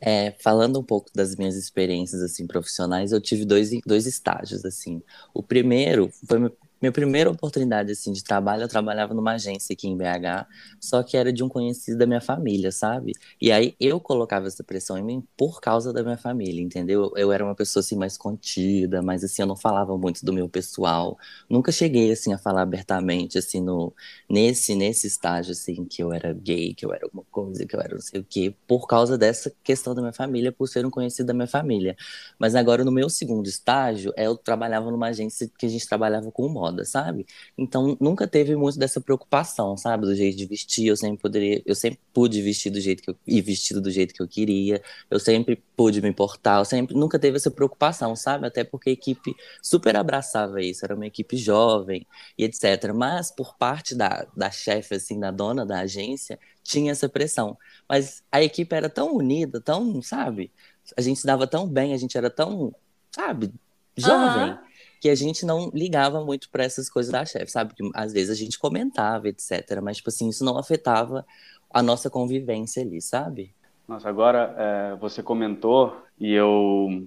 É, 0.00 0.32
falando 0.42 0.80
um 0.80 0.82
pouco 0.82 1.10
das 1.14 1.36
minhas 1.36 1.54
experiências 1.54 2.20
assim 2.22 2.44
profissionais, 2.44 3.12
eu 3.12 3.20
tive 3.20 3.44
dois, 3.44 3.70
dois 3.86 4.04
estágios 4.04 4.64
assim. 4.64 5.00
O 5.32 5.42
primeiro 5.42 6.10
foi 6.26 6.38
minha 6.82 6.90
primeira 6.92 7.30
oportunidade 7.30 7.92
assim 7.92 8.12
de 8.12 8.24
trabalho, 8.24 8.62
eu 8.62 8.68
trabalhava 8.68 9.14
numa 9.14 9.34
agência 9.34 9.72
aqui 9.72 9.86
em 9.88 9.96
BH, 9.96 10.48
só 10.80 11.00
que 11.04 11.16
era 11.16 11.32
de 11.32 11.44
um 11.44 11.48
conhecido 11.48 11.96
da 11.96 12.06
minha 12.06 12.20
família, 12.20 12.72
sabe? 12.72 13.12
E 13.40 13.52
aí 13.52 13.76
eu 13.78 14.00
colocava 14.00 14.48
essa 14.48 14.64
pressão 14.64 14.98
em 14.98 15.02
mim 15.04 15.24
por 15.36 15.60
causa 15.60 15.92
da 15.92 16.02
minha 16.02 16.18
família, 16.18 16.60
entendeu? 16.60 17.12
Eu 17.16 17.30
era 17.30 17.44
uma 17.44 17.54
pessoa 17.54 17.80
assim 17.82 17.96
mais 17.96 18.16
contida, 18.18 19.00
mas 19.00 19.22
assim 19.22 19.42
eu 19.42 19.46
não 19.46 19.56
falava 19.56 19.96
muito 19.96 20.24
do 20.26 20.32
meu 20.32 20.48
pessoal. 20.48 21.16
Nunca 21.48 21.70
cheguei 21.70 22.10
assim 22.10 22.32
a 22.32 22.38
falar 22.38 22.62
abertamente 22.62 23.38
assim 23.38 23.60
no 23.60 23.94
nesse 24.28 24.74
nesse 24.74 25.06
estágio 25.06 25.52
assim 25.52 25.84
que 25.84 26.02
eu 26.02 26.12
era 26.12 26.32
gay, 26.32 26.74
que 26.74 26.84
eu 26.84 26.92
era 26.92 27.04
alguma 27.06 27.24
coisa, 27.30 27.64
que 27.64 27.76
eu 27.76 27.80
era 27.80 27.94
não 27.94 28.00
sei 28.00 28.20
o 28.20 28.24
quê, 28.28 28.52
por 28.66 28.88
causa 28.88 29.16
dessa 29.16 29.54
questão 29.62 29.94
da 29.94 30.02
minha 30.02 30.12
família, 30.12 30.50
por 30.50 30.66
ser 30.66 30.84
um 30.84 30.90
conhecido 30.90 31.26
da 31.28 31.34
minha 31.34 31.46
família. 31.46 31.96
Mas 32.40 32.56
agora 32.56 32.84
no 32.84 32.90
meu 32.90 33.08
segundo 33.08 33.46
estágio, 33.46 34.12
eu 34.16 34.36
trabalhava 34.36 34.90
numa 34.90 35.08
agência 35.08 35.48
que 35.56 35.66
a 35.66 35.68
gente 35.68 35.86
trabalhava 35.86 36.32
com 36.32 36.48
moda 36.48 36.71
moda, 36.72 36.84
sabe? 36.84 37.26
Então 37.56 37.96
nunca 38.00 38.26
teve 38.26 38.56
muito 38.56 38.78
dessa 38.78 39.00
preocupação, 39.00 39.76
sabe? 39.76 40.06
Do 40.06 40.14
jeito 40.14 40.36
de 40.36 40.46
vestir, 40.46 40.86
eu 40.86 40.96
sempre 40.96 41.20
poderia, 41.20 41.62
eu 41.66 41.74
sempre 41.74 42.00
pude 42.12 42.40
vestir 42.42 42.70
do 42.70 42.80
jeito 42.80 43.02
que 43.02 43.10
eu 43.10 43.16
e 43.26 43.40
vestido 43.40 43.80
do 43.80 43.90
jeito 43.90 44.14
que 44.14 44.22
eu 44.22 44.28
queria. 44.28 44.82
Eu 45.10 45.20
sempre 45.20 45.62
pude 45.76 46.00
me 46.00 46.08
importar, 46.08 46.58
eu 46.58 46.64
sempre 46.64 46.96
nunca 46.96 47.18
teve 47.18 47.36
essa 47.36 47.50
preocupação, 47.50 48.16
sabe? 48.16 48.46
Até 48.46 48.64
porque 48.64 48.90
a 48.90 48.92
equipe 48.92 49.34
super 49.62 49.96
abraçava 49.96 50.60
isso, 50.62 50.84
era 50.84 50.94
uma 50.94 51.06
equipe 51.06 51.36
jovem 51.36 52.06
e 52.36 52.44
etc. 52.44 52.92
Mas 52.94 53.30
por 53.30 53.56
parte 53.56 53.94
da, 53.94 54.26
da 54.36 54.50
chefe 54.50 54.94
assim, 54.94 55.20
da 55.20 55.30
dona 55.30 55.64
da 55.66 55.80
agência, 55.80 56.38
tinha 56.62 56.92
essa 56.92 57.08
pressão. 57.08 57.56
Mas 57.88 58.22
a 58.32 58.42
equipe 58.42 58.74
era 58.74 58.88
tão 58.88 59.14
unida, 59.14 59.60
tão, 59.60 60.00
sabe? 60.02 60.50
A 60.96 61.00
gente 61.00 61.20
se 61.20 61.26
dava 61.26 61.46
tão 61.46 61.66
bem, 61.68 61.94
a 61.94 61.96
gente 61.96 62.16
era 62.18 62.30
tão, 62.30 62.74
sabe, 63.10 63.52
jovem. 63.96 64.52
Uhum 64.52 64.71
que 65.02 65.10
a 65.10 65.16
gente 65.16 65.44
não 65.44 65.68
ligava 65.74 66.24
muito 66.24 66.48
para 66.48 66.62
essas 66.62 66.88
coisas 66.88 67.10
da 67.10 67.24
chefe, 67.24 67.50
sabe? 67.50 67.74
Que 67.74 67.90
às 67.92 68.12
vezes 68.12 68.30
a 68.30 68.40
gente 68.40 68.56
comentava, 68.56 69.28
etc. 69.28 69.80
Mas, 69.82 69.96
tipo 69.96 70.10
assim, 70.10 70.28
isso 70.28 70.44
não 70.44 70.56
afetava 70.56 71.26
a 71.68 71.82
nossa 71.82 72.08
convivência 72.08 72.84
ali, 72.84 73.02
sabe? 73.02 73.52
Nossa, 73.88 74.08
agora 74.08 74.54
é, 74.56 74.96
você 75.00 75.20
comentou 75.20 75.96
e 76.20 76.32
eu, 76.32 77.04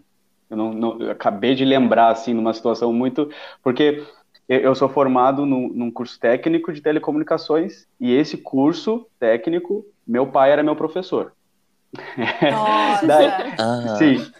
eu, 0.49 0.57
não, 0.57 0.73
não, 0.73 1.01
eu 1.01 1.09
acabei 1.09 1.55
de 1.55 1.63
lembrar, 1.63 2.11
assim, 2.11 2.33
numa 2.33 2.53
situação 2.53 2.91
muito. 2.91 3.29
Porque 3.63 4.03
eu 4.49 4.75
sou 4.75 4.89
formado 4.89 5.45
num, 5.45 5.69
num, 5.69 5.89
curso 5.89 6.19
técnico 6.19 6.73
de 6.73 6.81
telecomunicações 6.81 7.87
e 7.97 8.13
esse 8.13 8.35
curso 8.35 9.07
técnico, 9.17 9.85
meu 10.05 10.27
pai 10.27 10.51
era 10.51 10.61
meu 10.61 10.75
professor. 10.75 11.31
Nossa! 12.51 13.07
Daí, 13.07 13.97
Sim. 13.97 14.31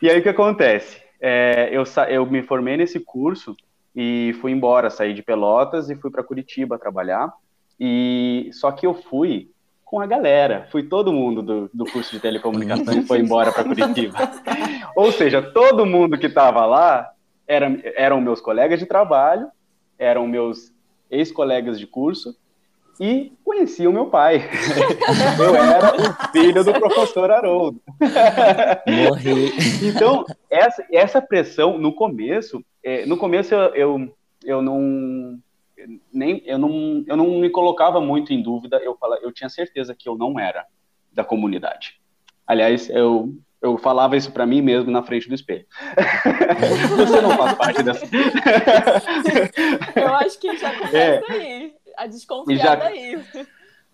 E 0.00 0.08
aí 0.08 0.20
o 0.20 0.22
que 0.22 0.28
acontece? 0.28 1.01
É, 1.22 1.68
eu, 1.70 1.84
eu 2.08 2.26
me 2.26 2.42
formei 2.42 2.76
nesse 2.76 2.98
curso 2.98 3.56
e 3.94 4.36
fui 4.40 4.50
embora, 4.50 4.90
saí 4.90 5.14
de 5.14 5.22
Pelotas 5.22 5.88
e 5.88 5.94
fui 5.94 6.10
para 6.10 6.24
Curitiba 6.24 6.78
trabalhar. 6.78 7.32
E 7.78 8.50
só 8.52 8.72
que 8.72 8.84
eu 8.84 8.92
fui 8.92 9.48
com 9.84 10.00
a 10.00 10.06
galera, 10.06 10.66
fui 10.72 10.82
todo 10.82 11.12
mundo 11.12 11.42
do, 11.42 11.70
do 11.72 11.84
curso 11.84 12.10
de 12.10 12.18
telecomunicações 12.18 13.06
foi 13.06 13.20
embora 13.20 13.52
para 13.52 13.62
Curitiba. 13.62 14.18
Ou 14.96 15.12
seja, 15.12 15.40
todo 15.40 15.86
mundo 15.86 16.18
que 16.18 16.26
estava 16.26 16.66
lá 16.66 17.08
era, 17.46 17.70
eram 17.94 18.20
meus 18.20 18.40
colegas 18.40 18.80
de 18.80 18.86
trabalho, 18.86 19.48
eram 19.98 20.26
meus 20.26 20.72
ex-colegas 21.08 21.78
de 21.78 21.86
curso 21.86 22.34
e 23.00 23.32
conheci 23.44 23.86
o 23.86 23.92
meu 23.92 24.06
pai. 24.06 24.48
eu 25.38 25.56
era 25.56 25.96
o 25.96 26.32
filho 26.32 26.64
do 26.64 26.72
professor 26.72 27.30
Haroldo. 27.30 27.80
Morri. 28.86 29.52
então, 29.82 30.24
essa, 30.50 30.86
essa 30.92 31.22
pressão, 31.22 31.78
no 31.78 31.92
começo, 31.94 32.64
é, 32.84 33.06
no 33.06 33.16
começo 33.16 33.54
eu, 33.54 33.74
eu, 33.74 34.14
eu 34.44 34.62
não 34.62 35.38
nem 36.12 36.42
eu 36.46 36.58
não, 36.58 37.04
eu 37.06 37.16
não 37.16 37.40
me 37.40 37.50
colocava 37.50 38.00
muito 38.00 38.32
em 38.32 38.42
dúvida, 38.42 38.76
eu, 38.78 38.96
fala, 38.96 39.18
eu 39.22 39.32
tinha 39.32 39.48
certeza 39.48 39.94
que 39.94 40.08
eu 40.08 40.16
não 40.16 40.38
era 40.38 40.64
da 41.12 41.24
comunidade. 41.24 42.00
Aliás, 42.46 42.88
eu, 42.90 43.34
eu 43.60 43.76
falava 43.78 44.16
isso 44.16 44.32
para 44.32 44.46
mim 44.46 44.60
mesmo 44.60 44.90
na 44.90 45.02
frente 45.02 45.28
do 45.28 45.34
espelho. 45.34 45.66
Você 46.96 47.20
não 47.20 47.36
faz 47.36 47.54
parte 47.54 47.82
dessa. 47.82 48.06
eu 49.96 50.14
acho 50.14 50.38
que 50.38 50.56
já 50.56 50.72
começa 50.74 50.96
é. 50.96 51.22
aí 51.28 51.74
a 51.96 52.06
desconfiada 52.06 52.82
já... 52.82 52.86
aí. 52.88 53.22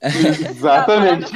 Exatamente. 0.01 1.33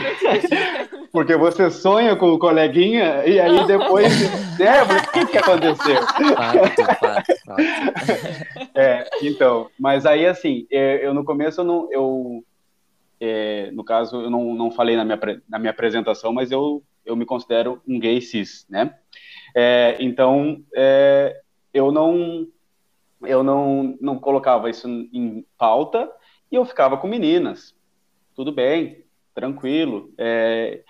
Porque 1.12 1.37
você 1.37 1.71
sonha 1.71 2.14
com 2.16 2.33
o 2.33 2.38
coleguinha 2.38 3.26
e 3.26 3.38
aí 3.40 3.66
depois, 3.66 4.12
né, 4.59 4.83
o 4.83 5.12
que, 5.12 5.26
que 5.26 5.38
aconteceu? 5.38 6.00
Fato, 6.07 6.85
fato, 6.85 7.33
fato. 7.45 7.62
É, 8.75 9.09
então, 9.21 9.69
mas 9.78 10.07
aí 10.07 10.26
assim, 10.26 10.66
é, 10.71 11.04
eu 11.04 11.12
no 11.12 11.25
começo 11.25 11.61
eu 11.61 11.64
não, 11.64 11.88
eu, 11.92 12.45
é, 13.21 13.71
no 13.73 13.85
caso, 13.85 14.23
eu 14.23 14.31
não, 14.31 14.54
não 14.54 14.71
falei 14.71 14.97
na 14.97 15.04
minha, 15.04 15.19
na 15.49 15.59
minha 15.59 15.71
apresentação, 15.71 16.33
mas 16.33 16.50
eu, 16.50 16.83
eu 17.04 17.14
me 17.16 17.26
considero 17.26 17.83
um 17.87 17.99
gay 17.99 18.21
cis, 18.21 18.64
né? 18.71 18.95
É, 19.54 19.97
então, 20.00 20.62
é, 20.75 21.40
eu 21.75 21.92
não 21.92 22.47
eu 23.25 23.45
não, 23.45 23.97
não 24.00 24.19
colocava 24.19 24.69
isso 24.69 24.88
em 24.88 25.47
pauta, 25.57 26.11
e 26.52 26.54
eu 26.54 26.66
ficava 26.66 26.99
com 26.99 27.09
meninas. 27.09 27.75
Tudo 28.37 28.52
bem, 28.52 29.04
tranquilo. 29.35 30.12
É, 30.18 30.82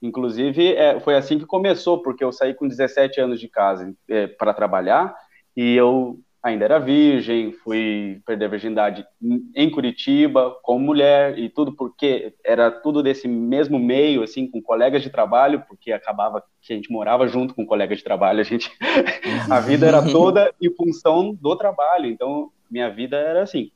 inclusive, 0.00 0.74
é, 0.74 0.98
foi 0.98 1.14
assim 1.14 1.38
que 1.38 1.44
começou, 1.44 2.02
porque 2.02 2.24
eu 2.24 2.32
saí 2.32 2.54
com 2.54 2.66
17 2.66 3.20
anos 3.20 3.38
de 3.38 3.46
casa 3.46 3.94
é, 4.08 4.26
para 4.26 4.54
trabalhar 4.54 5.14
e 5.54 5.76
eu 5.76 6.18
ainda 6.42 6.64
era 6.64 6.78
virgem, 6.78 7.52
fui 7.52 8.22
perder 8.24 8.46
a 8.46 8.48
virgindade 8.48 9.06
em 9.54 9.68
Curitiba, 9.68 10.56
como 10.62 10.86
mulher, 10.86 11.38
e 11.38 11.50
tudo 11.50 11.72
porque 11.72 12.32
era 12.42 12.70
tudo 12.70 13.02
desse 13.02 13.28
mesmo 13.28 13.78
meio, 13.78 14.22
assim, 14.22 14.46
com 14.46 14.62
colegas 14.62 15.02
de 15.02 15.10
trabalho, 15.10 15.62
porque 15.68 15.92
acabava 15.92 16.42
que 16.62 16.72
a 16.72 16.76
gente 16.76 16.90
morava 16.90 17.28
junto 17.28 17.54
com 17.54 17.66
colegas 17.66 17.98
de 17.98 18.04
trabalho, 18.04 18.40
a 18.40 18.42
gente, 18.42 18.70
a 19.50 19.60
vida 19.60 19.86
era 19.86 20.02
toda 20.02 20.50
em 20.62 20.74
função 20.74 21.34
do 21.34 21.54
trabalho, 21.56 22.06
então 22.06 22.50
minha 22.70 22.88
vida 22.88 23.18
era 23.18 23.42
assim. 23.42 23.70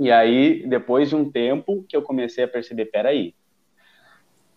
E 0.00 0.10
aí, 0.10 0.66
depois 0.66 1.10
de 1.10 1.14
um 1.14 1.30
tempo, 1.30 1.84
que 1.86 1.94
eu 1.94 2.00
comecei 2.00 2.42
a 2.42 2.48
perceber, 2.48 2.86
peraí, 2.86 3.34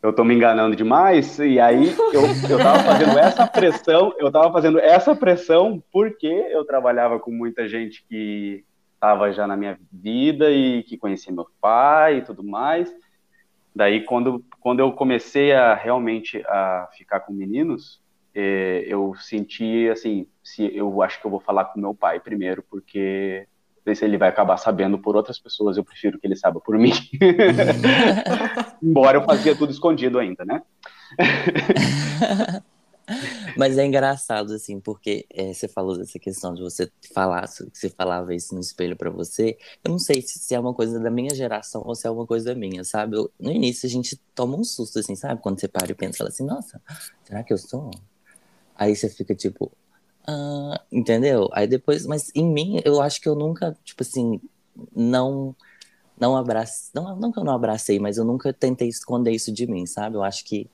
eu 0.01 0.13
tô 0.13 0.23
me 0.23 0.33
enganando 0.33 0.73
demais, 0.73 1.38
e 1.38 1.59
aí 1.59 1.93
eu, 2.13 2.21
eu 2.50 2.57
tava 2.57 2.79
fazendo 2.88 3.19
essa 3.19 3.45
pressão, 3.45 4.15
eu 4.17 4.31
tava 4.31 4.53
fazendo 4.53 4.79
essa 4.79 5.13
pressão 5.13 5.83
porque 5.91 6.27
eu 6.27 6.63
trabalhava 6.63 7.19
com 7.19 7.29
muita 7.29 7.67
gente 7.67 8.05
que 8.07 8.63
estava 8.93 9.33
já 9.33 9.45
na 9.45 9.57
minha 9.57 9.77
vida 9.91 10.50
e 10.50 10.81
que 10.83 10.97
conhecia 10.97 11.33
meu 11.33 11.45
pai 11.59 12.19
e 12.19 12.21
tudo 12.21 12.41
mais. 12.41 12.89
Daí, 13.75 14.05
quando, 14.05 14.45
quando 14.62 14.79
eu 14.79 14.93
comecei 14.93 15.51
a 15.51 15.73
realmente 15.73 16.41
a 16.47 16.88
ficar 16.95 17.19
com 17.19 17.33
meninos, 17.33 18.01
eh, 18.33 18.85
eu 18.88 19.13
senti 19.15 19.89
assim, 19.89 20.25
se 20.41 20.73
eu 20.73 21.01
acho 21.01 21.19
que 21.19 21.27
eu 21.27 21.31
vou 21.31 21.41
falar 21.41 21.65
com 21.65 21.81
meu 21.81 21.93
pai 21.93 22.21
primeiro, 22.21 22.63
porque 22.69 23.45
se 23.94 24.06
ele 24.06 24.18
vai 24.18 24.30
acabar 24.30 24.58
sabendo 24.58 24.98
por 24.98 25.16
outras 25.16 25.40
pessoas, 25.40 25.78
eu 25.78 25.84
prefiro 25.84 26.20
que 26.20 26.25
ele 26.25 26.36
saiba 26.36 26.60
por 26.60 26.78
mim. 26.78 26.94
Embora 28.82 29.18
eu 29.18 29.24
fazia 29.24 29.56
tudo 29.56 29.72
escondido 29.72 30.20
ainda, 30.20 30.46
né? 30.46 30.62
Mas 33.58 33.78
é 33.78 33.86
engraçado, 33.86 34.54
assim, 34.54 34.80
porque 34.80 35.25
é, 35.30 35.54
você 35.54 35.68
falou 35.68 35.98
dessa 35.98 36.18
questão 36.18 36.54
de 36.54 36.62
você 36.62 36.90
falar, 37.13 37.48
que 37.48 37.78
você 37.78 37.90
falava 37.90 38.34
isso 38.34 38.54
no 38.56 38.62
espelho 38.62 38.96
para 38.96 39.10
você. 39.10 39.58
Eu 39.84 39.92
não 39.92 40.00
sei 40.00 40.22
se, 40.22 40.40
se, 40.40 40.56
é 40.56 40.60
uma 40.60 40.74
coisa 40.74 41.00
da 41.00 41.10
minha 41.12 41.36
geração 41.36 41.84
ou 41.86 41.96
se 41.96 42.08
é 42.08 42.10
uma 42.10 42.25
coisa 42.25 42.56
minha, 42.56 42.84
sabe? 42.84 43.18
Eu, 43.18 43.30
no 43.40 43.52
início 43.52 43.86
a 43.86 43.90
gente 43.90 44.20
toma 44.34 44.56
um 44.56 44.63
susto, 44.63 45.00
assim, 45.00 45.16
sabe? 45.16 45.42
Quando 45.42 45.60
você 45.60 45.68
para 45.68 45.92
e 45.92 45.96
pensa 45.96 46.25
assim, 46.25 46.46
nossa, 46.46 46.82
será 47.24 47.44
que 47.44 47.52
eu 47.52 47.58
sou? 47.58 47.92
Aí 48.75 48.96
você 48.96 49.10
fica 49.10 49.36
tipo, 49.36 49.72
Uh, 50.27 50.80
entendeu? 50.92 51.50
Aí 51.51 51.68
depois, 51.68 52.06
mas 52.06 52.32
em 52.34 52.46
mim, 52.46 52.80
eu 52.86 53.01
acho 53.01 53.20
que 53.22 53.27
eu 53.27 53.36
nunca, 53.36 53.77
tipo 53.84 54.03
assim, 54.03 54.39
não 54.96 55.56
não 56.20 56.38
abracei, 56.38 56.92
não, 56.96 57.15
não 57.18 57.32
que 57.32 57.39
eu 57.39 57.44
não 57.44 57.53
abracei, 57.56 58.00
mas 58.00 58.18
eu 58.18 58.25
nunca 58.25 58.53
tentei 58.53 58.88
esconder 58.88 59.32
isso 59.32 59.51
de 59.53 59.68
mim, 59.68 59.86
sabe? 59.86 60.15
Eu 60.18 60.24
acho 60.24 60.46
que 60.46 60.70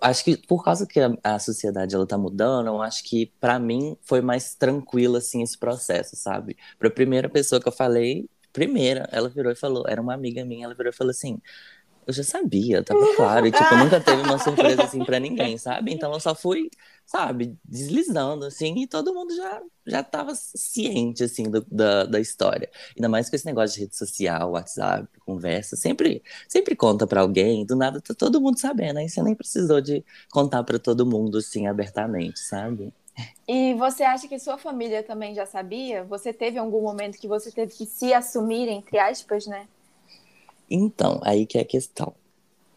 acho 0.00 0.24
que 0.24 0.36
por 0.36 0.64
causa 0.64 0.86
que 0.86 1.00
a, 1.00 1.16
a 1.22 1.38
sociedade 1.38 1.94
ela 1.94 2.06
tá 2.06 2.16
mudando, 2.16 2.68
eu 2.68 2.80
acho 2.82 3.04
que 3.04 3.26
para 3.40 3.58
mim 3.58 3.96
foi 4.02 4.20
mais 4.20 4.54
tranquilo 4.54 5.16
assim 5.16 5.42
esse 5.42 5.58
processo, 5.58 6.16
sabe? 6.16 6.56
Para 6.78 6.88
a 6.88 6.90
primeira 6.90 7.28
pessoa 7.28 7.60
que 7.60 7.68
eu 7.68 7.72
falei, 7.72 8.28
primeira, 8.52 9.08
ela 9.12 9.28
virou 9.28 9.52
e 9.52 9.56
falou, 9.56 9.84
era 9.86 10.00
uma 10.00 10.14
amiga 10.14 10.44
minha, 10.44 10.64
ela 10.66 10.74
virou 10.74 10.90
e 10.92 10.96
falou 10.96 11.10
assim: 11.10 11.40
eu 12.08 12.14
já 12.14 12.24
sabia, 12.24 12.82
tava 12.82 13.06
claro. 13.14 13.46
E, 13.46 13.52
tipo, 13.52 13.76
nunca 13.76 14.00
teve 14.00 14.22
uma 14.22 14.38
surpresa, 14.38 14.84
assim, 14.84 15.04
pra 15.04 15.20
ninguém, 15.20 15.58
sabe? 15.58 15.92
Então, 15.92 16.10
eu 16.10 16.18
só 16.18 16.34
fui, 16.34 16.70
sabe, 17.04 17.54
deslizando, 17.62 18.46
assim, 18.46 18.74
e 18.78 18.86
todo 18.86 19.12
mundo 19.12 19.36
já, 19.36 19.60
já 19.86 20.02
tava 20.02 20.34
ciente, 20.34 21.22
assim, 21.22 21.50
do, 21.50 21.60
da, 21.70 22.06
da 22.06 22.18
história. 22.18 22.70
Ainda 22.96 23.10
mais 23.10 23.28
com 23.28 23.36
esse 23.36 23.44
negócio 23.44 23.74
de 23.74 23.82
rede 23.82 23.94
social, 23.94 24.52
WhatsApp, 24.52 25.06
conversa. 25.20 25.76
Sempre, 25.76 26.22
sempre 26.48 26.74
conta 26.74 27.06
pra 27.06 27.20
alguém, 27.20 27.66
do 27.66 27.76
nada 27.76 28.00
tá 28.00 28.14
todo 28.14 28.40
mundo 28.40 28.58
sabendo. 28.58 29.00
Aí 29.00 29.08
você 29.10 29.22
nem 29.22 29.34
precisou 29.34 29.82
de 29.82 30.02
contar 30.32 30.62
pra 30.64 30.78
todo 30.78 31.04
mundo, 31.04 31.36
assim, 31.36 31.66
abertamente, 31.66 32.40
sabe? 32.40 32.90
E 33.46 33.74
você 33.74 34.02
acha 34.02 34.26
que 34.26 34.38
sua 34.38 34.56
família 34.56 35.02
também 35.02 35.34
já 35.34 35.44
sabia? 35.44 36.04
Você 36.04 36.32
teve 36.32 36.56
algum 36.56 36.80
momento 36.80 37.18
que 37.18 37.28
você 37.28 37.52
teve 37.52 37.74
que 37.74 37.84
se 37.84 38.14
assumir, 38.14 38.66
entre 38.66 38.98
aspas, 38.98 39.46
né? 39.46 39.68
Então, 40.70 41.20
aí 41.22 41.46
que 41.46 41.58
é 41.58 41.62
a 41.62 41.64
questão. 41.64 42.14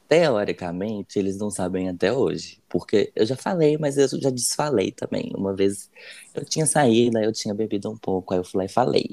Teoricamente, 0.08 1.18
eles 1.18 1.38
não 1.38 1.50
sabem 1.50 1.88
até 1.88 2.12
hoje. 2.12 2.60
Porque 2.68 3.12
eu 3.16 3.26
já 3.26 3.36
falei, 3.36 3.78
mas 3.78 3.98
eu 3.98 4.08
já 4.20 4.30
desfalei 4.30 4.92
também. 4.92 5.32
Uma 5.36 5.54
vez 5.54 5.90
eu 6.34 6.44
tinha 6.44 6.66
saído, 6.66 7.18
aí 7.18 7.26
eu 7.26 7.32
tinha 7.32 7.54
bebido 7.54 7.90
um 7.90 7.98
pouco, 7.98 8.34
aí 8.34 8.40
eu 8.40 8.44
fui 8.44 8.60
lá 8.60 8.66
e 8.66 8.70
falei. 8.70 9.10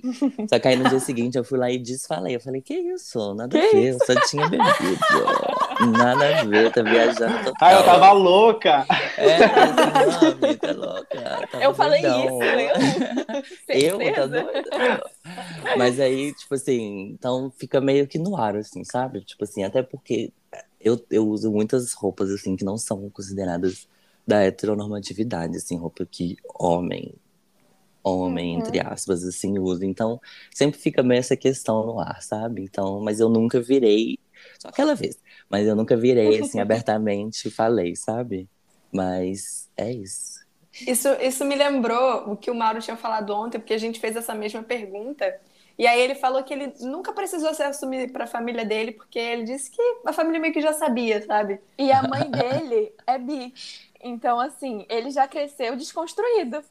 Só 0.49 0.59
que 0.59 0.69
aí 0.69 0.77
no 0.77 0.89
dia 0.89 1.01
seguinte 1.01 1.39
eu 1.39 1.45
fui 1.45 1.59
lá 1.59 1.71
e 1.71 1.79
desfalei. 1.79 2.35
Eu 2.35 2.41
falei, 2.41 2.61
que 2.61 2.75
isso? 2.75 3.35
Nada 3.35 3.57
a 3.57 3.61
ver, 3.61 3.95
eu 3.95 3.99
só 4.05 4.15
tinha 4.27 4.49
bebido. 4.49 4.67
Nada 5.81 6.41
a 6.41 6.45
ver, 6.45 6.73
tá 6.73 6.83
viajando 6.83 7.45
total. 7.45 7.55
Ah, 7.61 7.73
eu 7.73 7.85
tava 7.85 8.13
louca! 8.13 8.87
É, 9.17 10.57
tá 10.57 10.73
louca. 10.73 11.49
eu 11.61 11.75
falei 11.75 12.03
doidão. 12.03 12.25
isso, 12.25 13.43
eu? 13.69 14.01
eu, 14.03 14.15
tá 14.15 14.27
doida? 14.27 15.11
Mas 15.77 16.01
aí, 16.01 16.33
tipo 16.35 16.55
assim, 16.55 17.11
então 17.11 17.53
fica 17.57 17.81
meio 17.81 18.07
que 18.07 18.19
no 18.19 18.37
ar, 18.37 18.57
assim, 18.57 18.83
sabe? 18.85 19.21
Tipo 19.21 19.45
assim, 19.45 19.63
até 19.63 19.83
porque 19.83 20.33
eu, 20.81 21.01
eu 21.11 21.29
uso 21.29 21.51
muitas 21.51 21.93
roupas, 21.93 22.31
assim, 22.31 22.57
que 22.57 22.65
não 22.65 22.77
são 22.77 23.09
consideradas 23.11 23.89
da 24.27 24.43
heteronormatividade, 24.43 25.57
assim, 25.57 25.77
roupa 25.77 26.05
que 26.05 26.37
homem, 26.59 27.15
homem, 28.03 28.57
uhum. 28.57 28.61
entre 28.61 28.81
aspas, 28.81 29.25
assim, 29.25 29.59
usa. 29.59 29.85
Então, 29.85 30.21
sempre 30.55 30.79
fica 30.79 31.03
meio 31.03 31.19
essa 31.19 31.37
questão 31.37 31.85
no 31.87 32.01
ar, 32.01 32.23
sabe? 32.23 32.63
Então, 32.63 33.01
mas 33.01 33.21
eu 33.21 33.29
nunca 33.29 33.61
virei, 33.61 34.19
só 34.59 34.69
aquela 34.69 34.95
vez, 34.95 35.19
mas 35.49 35.67
eu 35.67 35.77
nunca 35.77 35.97
virei, 35.97 36.41
assim, 36.41 36.59
abertamente 36.61 37.49
e 37.49 37.51
falei, 37.51 37.95
sabe? 37.97 38.49
Mas 38.93 39.69
é 39.77 39.91
isso. 39.91 40.47
Isso, 40.87 41.09
isso 41.21 41.45
me 41.45 41.57
lembrou 41.57 42.33
o 42.33 42.37
que 42.37 42.51
o 42.51 42.55
Mauro 42.55 42.81
tinha 42.81 42.97
falado 42.97 43.31
ontem, 43.35 43.59
porque 43.59 43.75
a 43.75 43.79
gente 43.79 43.99
fez 43.99 44.17
essa 44.17 44.35
mesma 44.35 44.63
pergunta. 44.63 45.41
E 45.77 45.87
aí 45.87 46.01
ele 46.01 46.15
falou 46.17 46.43
que 46.43 46.53
ele 46.53 46.73
nunca 46.81 47.13
precisou 47.13 47.55
se 47.55 47.63
assumir 47.63 48.11
para 48.13 48.25
a 48.25 48.27
família 48.27 48.65
dele, 48.65 48.93
porque 48.93 49.19
ele 49.19 49.45
disse 49.45 49.71
que 49.71 49.83
a 50.05 50.13
família 50.13 50.41
meio 50.41 50.53
que 50.53 50.61
já 50.61 50.73
sabia, 50.73 51.25
sabe? 51.25 51.61
E 51.79 51.93
a 51.93 52.03
mãe 52.03 52.29
dele 52.31 52.93
é 53.07 53.19
bi. 53.19 53.55
Então, 54.03 54.41
assim, 54.41 54.85
ele 54.89 55.11
já 55.11 55.27
cresceu 55.29 55.77
desconstruído. 55.77 56.63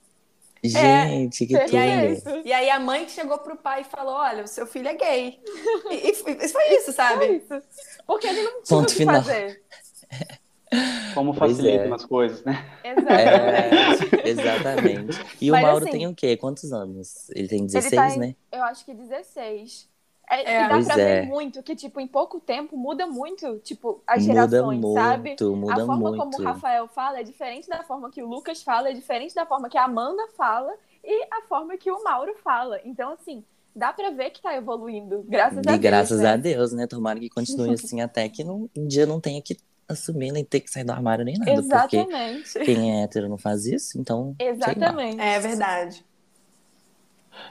Gente, 0.63 1.43
é, 1.43 1.47
que 1.47 1.59
tudo. 1.59 1.73
E 1.73 1.77
aí, 1.77 2.21
e 2.45 2.53
aí 2.53 2.69
a 2.69 2.79
mãe 2.79 3.07
chegou 3.07 3.37
pro 3.39 3.57
pai 3.57 3.81
e 3.81 3.85
falou: 3.85 4.15
Olha, 4.15 4.43
o 4.43 4.47
seu 4.47 4.65
filho 4.65 4.87
é 4.87 4.93
gay. 4.93 5.39
E, 5.91 6.11
e 6.11 6.47
foi 6.49 6.75
isso, 6.75 6.91
sabe? 6.91 7.25
Foi 7.25 7.35
isso. 7.37 7.67
Porque 8.05 8.27
ele 8.27 8.41
não 8.41 8.61
tinha 8.61 8.79
o 8.79 8.85
que 8.85 8.93
final. 8.93 9.15
fazer. 9.15 9.61
Como 11.13 11.33
facilita 11.33 11.85
é. 11.85 11.93
as 11.93 12.05
coisas, 12.05 12.43
né? 12.43 12.65
Exatamente. 12.83 14.15
É, 14.15 14.27
exatamente. 14.29 15.21
E 15.39 15.49
Mas, 15.49 15.63
o 15.63 15.65
Mauro 15.65 15.85
assim, 15.85 15.91
tem 15.91 16.07
o 16.07 16.13
quê? 16.13 16.35
Quantos 16.35 16.73
anos? 16.73 17.29
Ele 17.29 17.47
tem 17.47 17.65
16, 17.65 17.85
ele 17.85 17.95
tá 17.95 18.15
em, 18.15 18.19
né? 18.19 18.35
Eu 18.51 18.63
acho 18.63 18.83
que 18.83 18.93
16. 18.93 19.87
É, 20.29 20.41
é. 20.41 20.65
E 20.65 20.67
dá 20.67 20.69
pois 20.69 20.85
pra 20.85 20.95
ver 20.95 21.23
é. 21.23 21.25
muito 21.25 21.63
que, 21.63 21.75
tipo, 21.75 21.99
em 21.99 22.07
pouco 22.07 22.39
tempo 22.39 22.75
muda 22.75 23.07
muito, 23.07 23.59
tipo, 23.59 24.01
as 24.05 24.23
gerações, 24.23 24.79
muda 24.79 25.01
sabe? 25.01 25.29
Muito, 25.29 25.55
muda 25.55 25.73
a 25.83 25.85
forma 25.85 26.09
muito. 26.09 26.17
como 26.17 26.39
o 26.39 26.43
Rafael 26.43 26.87
fala 26.87 27.19
é 27.19 27.23
diferente 27.23 27.69
da 27.69 27.83
forma 27.83 28.11
que 28.11 28.21
o 28.21 28.27
Lucas 28.27 28.61
fala, 28.61 28.89
é 28.89 28.93
diferente 28.93 29.33
da 29.33 29.45
forma 29.45 29.69
que 29.69 29.77
a 29.77 29.85
Amanda 29.85 30.27
fala 30.35 30.73
e 31.03 31.23
a 31.31 31.41
forma 31.47 31.77
que 31.77 31.89
o 31.89 32.03
Mauro 32.03 32.35
fala. 32.43 32.79
Então, 32.83 33.13
assim, 33.13 33.43
dá 33.73 33.93
pra 33.93 34.09
ver 34.09 34.31
que 34.31 34.41
tá 34.41 34.55
evoluindo, 34.55 35.23
graças 35.27 35.57
e 35.57 35.59
a 35.59 35.61
Deus. 35.61 35.75
E 35.75 35.79
graças 35.79 36.19
né? 36.19 36.29
a 36.29 36.35
Deus, 36.35 36.73
né? 36.73 36.87
Tomara 36.87 37.19
que 37.19 37.29
continue 37.29 37.71
assim 37.73 38.01
até 38.01 38.27
que 38.27 38.43
um 38.43 38.67
dia 38.75 39.05
não 39.05 39.21
tenha 39.21 39.41
que 39.41 39.57
assumir 39.87 40.31
nem 40.31 40.43
ter 40.43 40.59
que 40.59 40.69
sair 40.69 40.83
do 40.83 40.91
armário 40.91 41.23
nem 41.23 41.37
nada. 41.37 41.51
Exatamente. 41.53 42.51
Porque 42.51 42.65
quem 42.65 42.99
é 42.99 43.03
hétero 43.03 43.29
não 43.29 43.37
faz 43.37 43.65
isso, 43.65 43.97
então. 43.99 44.35
Exatamente. 44.37 45.21
É 45.21 45.39
verdade. 45.39 46.05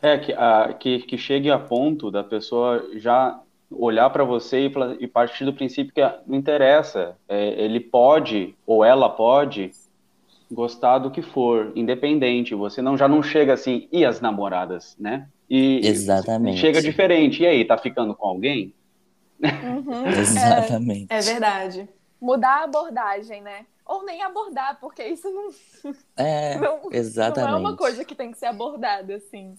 É, 0.03 0.19
que, 0.19 0.33
a, 0.33 0.75
que, 0.79 0.99
que 1.01 1.19
chegue 1.19 1.51
a 1.51 1.59
ponto 1.59 2.11
da 2.11 2.23
pessoa 2.23 2.85
já 2.97 3.41
olhar 3.71 4.09
para 4.11 4.25
você 4.25 4.67
e, 4.67 4.73
e, 5.01 5.07
partir 5.07 5.45
do 5.45 5.53
princípio 5.53 5.93
que 5.93 6.01
não 6.27 6.37
interessa. 6.37 7.17
É, 7.29 7.65
ele 7.65 7.81
pode, 7.81 8.55
ou 8.67 8.85
ela 8.85 9.09
pode, 9.09 9.71
gostar 10.51 10.99
do 10.99 11.11
que 11.11 11.23
for, 11.23 11.73
independente. 11.75 12.55
Você 12.55 12.81
não 12.81 12.97
já 12.97 13.09
não 13.09 13.23
chega 13.23 13.53
assim, 13.53 13.89
e 13.91 14.05
as 14.05 14.21
namoradas, 14.21 14.97
né? 14.99 15.29
E 15.49 15.81
Exatamente. 15.87 16.59
chega 16.59 16.81
diferente. 16.81 17.43
E 17.43 17.47
aí, 17.47 17.65
tá 17.65 17.77
ficando 17.77 18.15
com 18.15 18.27
alguém? 18.27 18.73
Uhum, 19.43 20.07
Exatamente. 20.19 21.07
É, 21.11 21.19
é 21.19 21.21
verdade 21.21 21.89
mudar 22.21 22.61
a 22.61 22.65
abordagem, 22.65 23.41
né? 23.43 23.67
Ou 23.87 24.05
nem 24.05 24.21
abordar, 24.21 24.79
porque 24.81 25.05
isso 25.05 25.31
não. 25.31 25.95
É, 26.17 26.57
não, 26.59 26.89
exatamente. 26.91 27.51
Não 27.51 27.59
é 27.59 27.61
uma 27.61 27.77
coisa 27.77 28.05
que 28.05 28.17
tem 28.17 28.33
que 28.33 28.39
ser 28.39 28.47
abordada, 28.47 29.15
assim. 29.15 29.55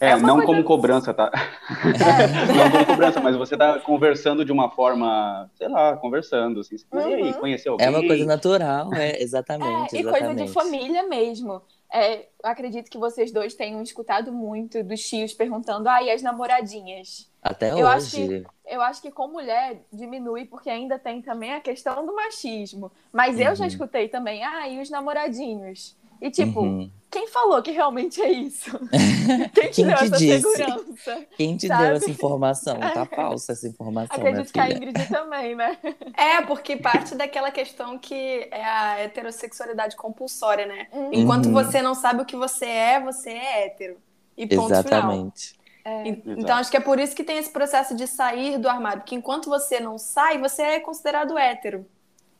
É, 0.00 0.10
é 0.10 0.16
não 0.16 0.36
coisa... 0.36 0.46
como 0.46 0.64
cobrança, 0.64 1.14
tá? 1.14 1.30
É. 1.30 2.50
não 2.52 2.70
como 2.72 2.86
cobrança, 2.86 3.20
mas 3.20 3.36
você 3.36 3.56
tá 3.56 3.78
conversando 3.78 4.44
de 4.44 4.50
uma 4.50 4.70
forma, 4.70 5.48
sei 5.54 5.68
lá, 5.68 5.96
conversando, 5.96 6.60
assim. 6.60 6.76
Uhum. 6.90 7.10
E 7.10 7.14
aí, 7.14 7.22
uhum. 7.22 7.32
conheceu 7.34 7.72
alguém? 7.72 7.86
É 7.86 7.90
uma 7.90 8.04
coisa 8.04 8.24
natural, 8.24 8.92
é, 8.92 9.18
exatamente. 9.22 9.94
É, 9.94 9.98
e 9.98 10.00
exatamente. 10.00 10.26
coisa 10.26 10.34
de 10.34 10.52
família 10.52 11.04
mesmo. 11.04 11.62
É, 11.92 12.26
acredito 12.42 12.90
que 12.90 12.98
vocês 12.98 13.30
dois 13.30 13.54
tenham 13.54 13.80
escutado 13.82 14.32
muito 14.32 14.82
dos 14.82 15.00
tios 15.00 15.32
perguntando, 15.32 15.88
ah, 15.88 16.02
e 16.02 16.10
as 16.10 16.22
namoradinhas? 16.22 17.29
Até 17.42 17.70
eu 17.70 17.76
hoje. 17.76 17.86
Acho 17.86 18.10
que, 18.16 18.44
eu 18.66 18.80
acho 18.82 19.02
que 19.02 19.10
com 19.10 19.28
mulher 19.28 19.82
diminui, 19.92 20.44
porque 20.44 20.68
ainda 20.68 20.98
tem 20.98 21.22
também 21.22 21.54
a 21.54 21.60
questão 21.60 22.04
do 22.04 22.14
machismo. 22.14 22.92
Mas 23.12 23.36
uhum. 23.36 23.42
eu 23.42 23.54
já 23.54 23.64
uhum. 23.64 23.68
escutei 23.68 24.08
também, 24.08 24.44
ah, 24.44 24.68
e 24.68 24.80
os 24.80 24.90
namoradinhos? 24.90 25.96
E 26.20 26.30
tipo, 26.30 26.60
uhum. 26.60 26.90
quem 27.10 27.26
falou 27.28 27.62
que 27.62 27.70
realmente 27.70 28.20
é 28.20 28.30
isso? 28.30 28.78
Quem 29.54 29.70
te 29.70 29.76
quem 29.76 29.86
deu 29.86 29.96
te 29.96 30.04
essa 30.04 30.16
disse? 30.18 30.56
segurança? 30.56 31.26
Quem 31.36 31.56
te 31.56 31.66
sabe? 31.66 31.84
deu 31.84 31.96
essa 31.96 32.10
informação? 32.10 32.76
Tá 32.92 33.06
falsa 33.06 33.52
essa 33.52 33.66
informação. 33.68 34.16
Acredito 34.16 34.52
que 34.52 34.60
a 34.60 34.70
Ingrid 34.70 34.98
também, 35.08 35.54
né? 35.54 35.78
É, 36.16 36.42
porque 36.42 36.76
parte 36.76 37.14
daquela 37.14 37.50
questão 37.50 37.98
que 37.98 38.48
é 38.50 38.64
a 38.64 38.98
heterossexualidade 38.98 39.96
compulsória, 39.96 40.66
né? 40.66 40.88
Uhum. 40.92 41.10
Enquanto 41.12 41.50
você 41.50 41.80
não 41.80 41.94
sabe 41.94 42.22
o 42.22 42.24
que 42.26 42.36
você 42.36 42.66
é, 42.66 43.00
você 43.00 43.30
é 43.30 43.66
hétero. 43.66 43.96
E 44.36 44.46
ponto 44.46 44.72
Exatamente. 44.72 45.50
final. 45.50 45.59
É. 45.84 46.08
Então, 46.08 46.56
acho 46.56 46.70
que 46.70 46.76
é 46.76 46.80
por 46.80 46.98
isso 46.98 47.14
que 47.14 47.24
tem 47.24 47.38
esse 47.38 47.50
processo 47.50 47.94
de 47.94 48.06
sair 48.06 48.58
do 48.58 48.68
armário, 48.68 49.00
porque 49.00 49.14
enquanto 49.14 49.48
você 49.48 49.80
não 49.80 49.98
sai, 49.98 50.38
você 50.38 50.62
é 50.62 50.80
considerado 50.80 51.38
hétero. 51.38 51.86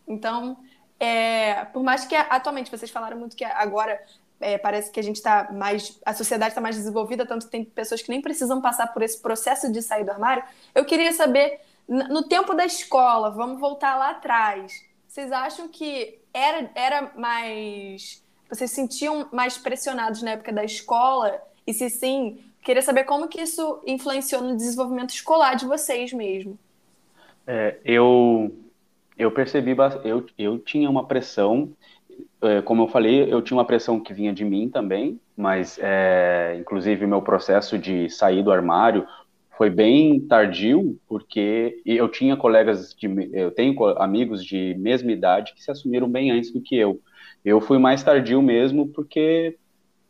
Então, 0.07 0.59
é, 0.98 1.64
por 1.66 1.83
mais 1.83 2.05
que 2.05 2.14
atualmente 2.14 2.70
vocês 2.70 2.90
falaram 2.90 3.18
muito 3.18 3.35
que 3.35 3.44
agora 3.44 4.00
é, 4.40 4.59
parece 4.59 4.90
que 4.90 4.98
a 4.98 5.03
gente 5.03 5.16
está 5.16 5.50
mais. 5.53 5.98
A 6.05 6.14
sociedade 6.14 6.50
está 6.50 6.61
mais 6.61 6.76
desenvolvida, 6.76 7.26
tanto 7.26 7.46
que 7.46 7.53
tem 7.53 7.64
pessoas 7.64 8.03
que 8.03 8.09
nem 8.09 8.20
precisam 8.20 8.61
passar 8.61 8.88
por 8.88 9.03
esse 9.03 9.20
processo 9.20 9.70
de 9.70 9.83
sair 9.83 10.05
do 10.05 10.11
armário. 10.11 10.42
Eu 10.74 10.85
queria 10.85 11.12
saber, 11.12 11.61
no 11.87 12.22
tempo 12.22 12.55
da 12.55 12.64
escola, 12.64 13.31
vamos 13.31 13.61
voltar 13.61 13.96
lá 13.96 14.11
atrás. 14.11 14.85
Vocês 15.07 15.31
acham 15.31 15.68
que 15.68 16.18
era, 16.33 16.70
era 16.74 17.12
mais. 17.16 18.22
Vocês 18.48 18.70
se 18.70 18.76
sentiam 18.76 19.29
mais 19.33 19.59
pressionados 19.59 20.22
na 20.22 20.33
época 20.33 20.53
da 20.53 20.64
escola? 20.64 21.40
E 21.66 21.74
se 21.74 21.90
sim, 21.90 22.42
queria 22.62 22.83
saber 22.83 23.05
como 23.05 23.29
que 23.29 23.40
isso 23.40 23.81
influenciou 23.87 24.42
no 24.42 24.57
desenvolvimento 24.57 25.11
escolar 25.11 25.55
de 25.55 25.66
vocês 25.66 26.12
mesmo. 26.12 26.59
É, 27.46 27.79
eu 27.85 28.53
eu 29.20 29.31
percebi, 29.31 29.77
eu, 30.03 30.25
eu 30.38 30.59
tinha 30.59 30.88
uma 30.88 31.07
pressão, 31.07 31.70
é, 32.40 32.62
como 32.62 32.85
eu 32.85 32.88
falei, 32.88 33.31
eu 33.31 33.42
tinha 33.42 33.59
uma 33.59 33.66
pressão 33.66 34.01
que 34.01 34.14
vinha 34.14 34.33
de 34.33 34.46
mim 34.46 34.70
também, 34.70 35.20
mas 35.37 35.79
é, 35.79 36.57
inclusive 36.59 37.07
meu 37.07 37.20
processo 37.20 37.79
de 37.79 38.09
sair 38.09 38.42
do 38.42 38.51
armário 38.51 39.07
foi 39.59 39.68
bem 39.68 40.18
tardio, 40.20 40.99
porque 41.07 41.83
eu 41.85 42.09
tinha 42.09 42.35
colegas, 42.35 42.94
de, 42.94 43.31
eu 43.31 43.51
tenho 43.51 43.79
amigos 43.99 44.42
de 44.42 44.75
mesma 44.79 45.12
idade 45.12 45.53
que 45.53 45.62
se 45.62 45.70
assumiram 45.70 46.09
bem 46.09 46.31
antes 46.31 46.51
do 46.51 46.62
que 46.62 46.75
eu. 46.75 46.99
Eu 47.44 47.61
fui 47.61 47.77
mais 47.77 48.03
tardio 48.03 48.40
mesmo 48.40 48.88
porque 48.88 49.59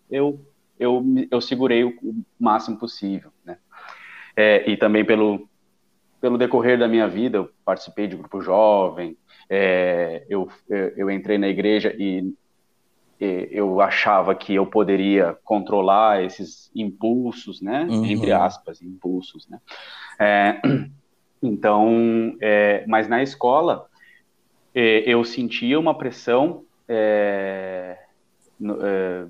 eu, 0.08 0.40
eu, 0.80 1.04
eu 1.30 1.40
segurei 1.40 1.84
o 1.84 1.94
máximo 2.38 2.78
possível, 2.78 3.30
né? 3.44 3.58
É, 4.34 4.68
e 4.70 4.76
também 4.76 5.04
pelo, 5.04 5.46
pelo 6.20 6.38
decorrer 6.38 6.78
da 6.78 6.88
minha 6.88 7.06
vida, 7.06 7.36
eu 7.36 7.50
participei 7.64 8.06
de 8.06 8.16
grupo 8.16 8.40
jovem, 8.40 9.16
é, 9.48 10.24
eu, 10.28 10.48
eu 10.96 11.10
entrei 11.10 11.36
na 11.36 11.48
igreja 11.48 11.94
e, 11.98 12.32
e, 13.20 13.48
eu 13.50 13.80
achava 13.80 14.34
que 14.34 14.54
eu 14.54 14.64
poderia 14.64 15.36
controlar 15.44 16.24
esses 16.24 16.70
impulsos, 16.74 17.60
né? 17.60 17.86
Uhum. 17.90 18.06
Entre 18.06 18.32
aspas, 18.32 18.80
impulsos, 18.80 19.46
né? 19.48 19.60
É, 20.18 20.60
então, 21.42 22.36
é, 22.40 22.84
mas 22.86 23.06
na 23.06 23.22
escola 23.22 23.86
é, 24.74 25.02
eu 25.06 25.22
sentia 25.24 25.78
uma 25.78 25.94
pressão, 25.94 26.64
é, 26.88 27.98
é, 28.62 29.26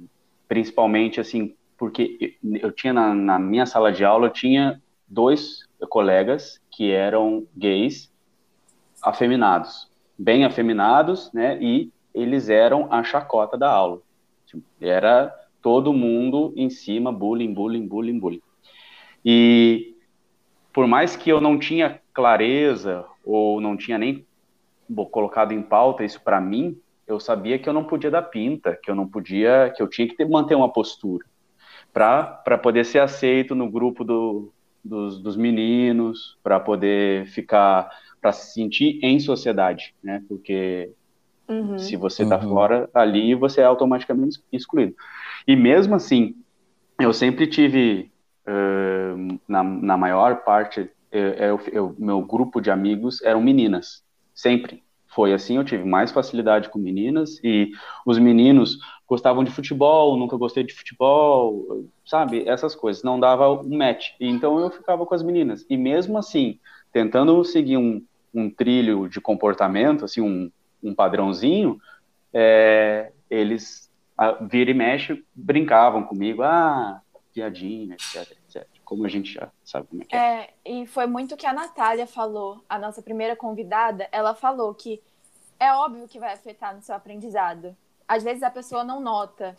principalmente 0.50 1.20
assim, 1.20 1.54
porque 1.78 2.36
eu 2.42 2.72
tinha 2.72 2.92
na, 2.92 3.14
na 3.14 3.38
minha 3.38 3.64
sala 3.64 3.92
de 3.92 4.04
aula, 4.04 4.26
eu 4.26 4.32
tinha 4.32 4.82
dois 5.06 5.60
colegas 5.88 6.60
que 6.72 6.90
eram 6.90 7.46
gays 7.56 8.12
afeminados, 9.00 9.88
bem 10.18 10.44
afeminados, 10.44 11.32
né? 11.32 11.56
E 11.62 11.92
eles 12.12 12.48
eram 12.48 12.92
a 12.92 13.04
chacota 13.04 13.56
da 13.56 13.70
aula. 13.70 14.02
Era 14.80 15.32
todo 15.62 15.92
mundo 15.92 16.52
em 16.56 16.68
cima, 16.68 17.12
bullying, 17.12 17.54
bullying, 17.54 17.86
bullying, 17.86 18.18
bullying. 18.18 18.42
E 19.24 19.94
por 20.72 20.88
mais 20.88 21.14
que 21.14 21.30
eu 21.30 21.40
não 21.40 21.60
tinha 21.60 22.00
clareza 22.12 23.04
ou 23.24 23.60
não 23.60 23.76
tinha 23.76 23.96
nem 23.96 24.26
colocado 25.12 25.52
em 25.52 25.62
pauta 25.62 26.04
isso 26.04 26.20
para 26.20 26.40
mim, 26.40 26.76
eu 27.10 27.18
sabia 27.18 27.58
que 27.58 27.68
eu 27.68 27.72
não 27.72 27.84
podia 27.84 28.10
dar 28.10 28.22
pinta, 28.22 28.78
que 28.80 28.90
eu 28.90 28.94
não 28.94 29.06
podia, 29.06 29.72
que 29.74 29.82
eu 29.82 29.88
tinha 29.88 30.06
que 30.06 30.16
ter, 30.16 30.28
manter 30.28 30.54
uma 30.54 30.72
postura 30.72 31.24
para 31.92 32.56
poder 32.62 32.84
ser 32.84 33.00
aceito 33.00 33.52
no 33.54 33.68
grupo 33.68 34.04
do, 34.04 34.52
dos, 34.84 35.20
dos 35.20 35.36
meninos, 35.36 36.38
para 36.42 36.60
poder 36.60 37.26
ficar, 37.26 37.90
para 38.20 38.30
se 38.30 38.52
sentir 38.52 39.00
em 39.02 39.18
sociedade, 39.18 39.92
né? 40.00 40.22
Porque 40.28 40.92
uhum. 41.48 41.78
se 41.78 41.96
você 41.96 42.22
está 42.22 42.36
uhum. 42.36 42.48
fora 42.48 42.88
ali, 42.94 43.34
você 43.34 43.60
é 43.60 43.64
automaticamente 43.64 44.40
excluído. 44.52 44.94
E 45.48 45.56
mesmo 45.56 45.96
assim, 45.96 46.36
eu 47.00 47.12
sempre 47.12 47.48
tive, 47.48 48.12
uh, 48.46 49.40
na, 49.48 49.64
na 49.64 49.96
maior 49.96 50.44
parte, 50.44 50.88
eu, 51.10 51.28
eu, 51.30 51.60
eu, 51.72 51.96
meu 51.98 52.22
grupo 52.22 52.60
de 52.60 52.70
amigos 52.70 53.20
eram 53.22 53.42
meninas, 53.42 54.04
sempre 54.32 54.80
foi 55.10 55.32
assim, 55.32 55.56
eu 55.56 55.64
tive 55.64 55.84
mais 55.84 56.12
facilidade 56.12 56.68
com 56.68 56.78
meninas 56.78 57.40
e 57.42 57.70
os 58.06 58.18
meninos 58.18 58.78
gostavam 59.08 59.42
de 59.42 59.50
futebol, 59.50 60.16
nunca 60.16 60.36
gostei 60.36 60.62
de 60.62 60.72
futebol, 60.72 61.84
sabe? 62.06 62.48
Essas 62.48 62.76
coisas, 62.76 63.02
não 63.02 63.18
dava 63.18 63.50
um 63.50 63.76
match. 63.76 64.10
Então 64.20 64.58
eu 64.60 64.70
ficava 64.70 65.04
com 65.04 65.14
as 65.14 65.22
meninas. 65.22 65.66
E 65.68 65.76
mesmo 65.76 66.16
assim, 66.16 66.60
tentando 66.92 67.44
seguir 67.44 67.76
um, 67.76 68.02
um 68.32 68.48
trilho 68.48 69.08
de 69.08 69.20
comportamento, 69.20 70.04
assim, 70.04 70.20
um, 70.20 70.50
um 70.82 70.94
padrãozinho, 70.94 71.80
é, 72.32 73.10
eles 73.28 73.90
a, 74.16 74.32
vira 74.32 74.70
e 74.70 74.74
mexe 74.74 75.24
brincavam 75.34 76.04
comigo, 76.04 76.42
ah, 76.42 77.00
piadinha, 77.34 77.94
etc. 77.94 78.39
Como 78.90 79.06
a 79.06 79.08
gente 79.08 79.32
já 79.32 79.48
sabe 79.64 79.86
como 79.86 80.02
é 80.02 80.04
que 80.04 80.14
é. 80.14 80.18
É, 80.18 80.50
e 80.64 80.86
foi 80.86 81.06
muito 81.06 81.36
que 81.36 81.46
a 81.46 81.52
Natália 81.52 82.06
falou, 82.06 82.62
a 82.68 82.78
nossa 82.78 83.00
primeira 83.00 83.34
convidada, 83.34 84.06
ela 84.12 84.34
falou 84.34 84.74
que 84.74 85.00
é 85.58 85.72
óbvio 85.72 86.08
que 86.08 86.18
vai 86.18 86.34
afetar 86.34 86.74
no 86.74 86.82
seu 86.82 86.94
aprendizado 86.94 87.74
às 88.10 88.24
vezes 88.24 88.42
a 88.42 88.50
pessoa 88.50 88.82
não 88.82 88.98
nota, 88.98 89.54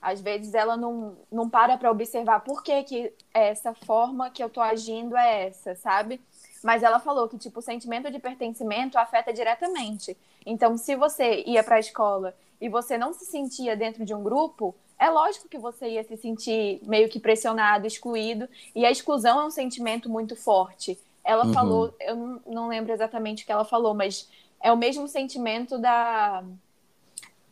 às 0.00 0.20
vezes 0.20 0.54
ela 0.54 0.76
não, 0.76 1.16
não 1.30 1.48
para 1.48 1.78
para 1.78 1.88
observar 1.88 2.40
por 2.40 2.60
que, 2.60 2.82
que 2.82 3.12
essa 3.32 3.72
forma 3.72 4.28
que 4.28 4.42
eu 4.42 4.50
tô 4.50 4.60
agindo 4.60 5.16
é 5.16 5.46
essa, 5.46 5.76
sabe? 5.76 6.20
Mas 6.64 6.82
ela 6.82 6.98
falou 6.98 7.28
que, 7.28 7.38
tipo, 7.38 7.60
o 7.60 7.62
sentimento 7.62 8.10
de 8.10 8.18
pertencimento 8.18 8.98
afeta 8.98 9.32
diretamente. 9.32 10.16
Então, 10.44 10.76
se 10.76 10.96
você 10.96 11.44
ia 11.46 11.62
para 11.62 11.76
a 11.76 11.80
escola 11.80 12.34
e 12.60 12.68
você 12.68 12.98
não 12.98 13.12
se 13.12 13.24
sentia 13.24 13.76
dentro 13.76 14.04
de 14.04 14.12
um 14.12 14.22
grupo, 14.24 14.74
é 15.02 15.10
lógico 15.10 15.48
que 15.48 15.58
você 15.58 15.88
ia 15.88 16.04
se 16.04 16.16
sentir 16.16 16.80
meio 16.84 17.08
que 17.08 17.18
pressionado, 17.18 17.88
excluído. 17.88 18.48
E 18.72 18.86
a 18.86 18.90
exclusão 18.90 19.40
é 19.40 19.44
um 19.44 19.50
sentimento 19.50 20.08
muito 20.08 20.36
forte. 20.36 20.96
Ela 21.24 21.44
uhum. 21.44 21.52
falou, 21.52 21.94
eu 21.98 22.40
não 22.46 22.68
lembro 22.68 22.92
exatamente 22.92 23.42
o 23.42 23.46
que 23.46 23.50
ela 23.50 23.64
falou, 23.64 23.94
mas 23.94 24.30
é 24.60 24.70
o 24.70 24.76
mesmo 24.76 25.08
sentimento 25.08 25.76
da 25.76 26.44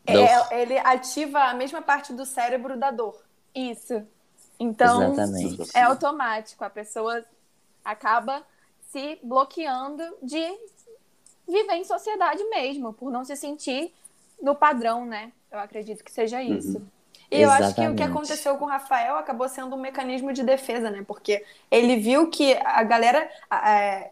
é, 0.06 0.62
ele 0.62 0.78
ativa 0.78 1.40
a 1.40 1.54
mesma 1.54 1.82
parte 1.82 2.12
do 2.12 2.24
cérebro 2.24 2.78
da 2.78 2.92
dor. 2.92 3.20
Isso. 3.52 4.00
Então, 4.58 5.12
Exatamente. 5.12 5.76
é 5.76 5.82
automático. 5.82 6.64
A 6.64 6.70
pessoa 6.70 7.24
acaba 7.84 8.46
se 8.90 9.18
bloqueando 9.24 10.02
de 10.22 10.56
viver 11.48 11.74
em 11.74 11.84
sociedade 11.84 12.42
mesmo, 12.44 12.92
por 12.92 13.10
não 13.10 13.24
se 13.24 13.34
sentir 13.34 13.92
no 14.40 14.54
padrão, 14.54 15.04
né? 15.04 15.32
Eu 15.50 15.58
acredito 15.58 16.04
que 16.04 16.12
seja 16.12 16.38
uhum. 16.38 16.56
isso. 16.56 16.78
Uhum. 16.78 16.99
E 17.30 17.42
eu 17.42 17.50
acho 17.50 17.74
que 17.74 17.86
o 17.86 17.94
que 17.94 18.02
aconteceu 18.02 18.56
com 18.56 18.64
o 18.64 18.68
Rafael 18.68 19.16
acabou 19.16 19.48
sendo 19.48 19.76
um 19.76 19.80
mecanismo 19.80 20.32
de 20.32 20.42
defesa, 20.42 20.90
né? 20.90 21.04
Porque 21.06 21.44
ele 21.70 21.96
viu 21.96 22.28
que 22.28 22.54
a 22.64 22.82
galera 22.82 23.30
é, 23.52 24.10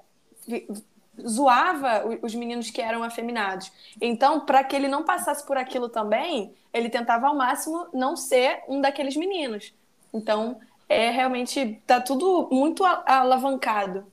zoava 1.27 2.05
os 2.23 2.35
meninos 2.35 2.71
que 2.71 2.81
eram 2.81 3.03
afeminados. 3.03 3.73
Então, 4.01 4.41
para 4.41 4.63
que 4.63 4.77
ele 4.77 4.87
não 4.87 5.03
passasse 5.03 5.45
por 5.45 5.57
aquilo 5.57 5.89
também, 5.89 6.55
ele 6.73 6.89
tentava 6.89 7.27
ao 7.27 7.35
máximo 7.35 7.89
não 7.93 8.15
ser 8.17 8.63
um 8.69 8.81
daqueles 8.81 9.17
meninos. 9.17 9.75
Então, 10.15 10.61
é 10.89 11.11
realmente 11.11 11.83
tá 11.87 12.01
tudo 12.01 12.49
muito 12.53 12.85
alavancado. 12.85 14.07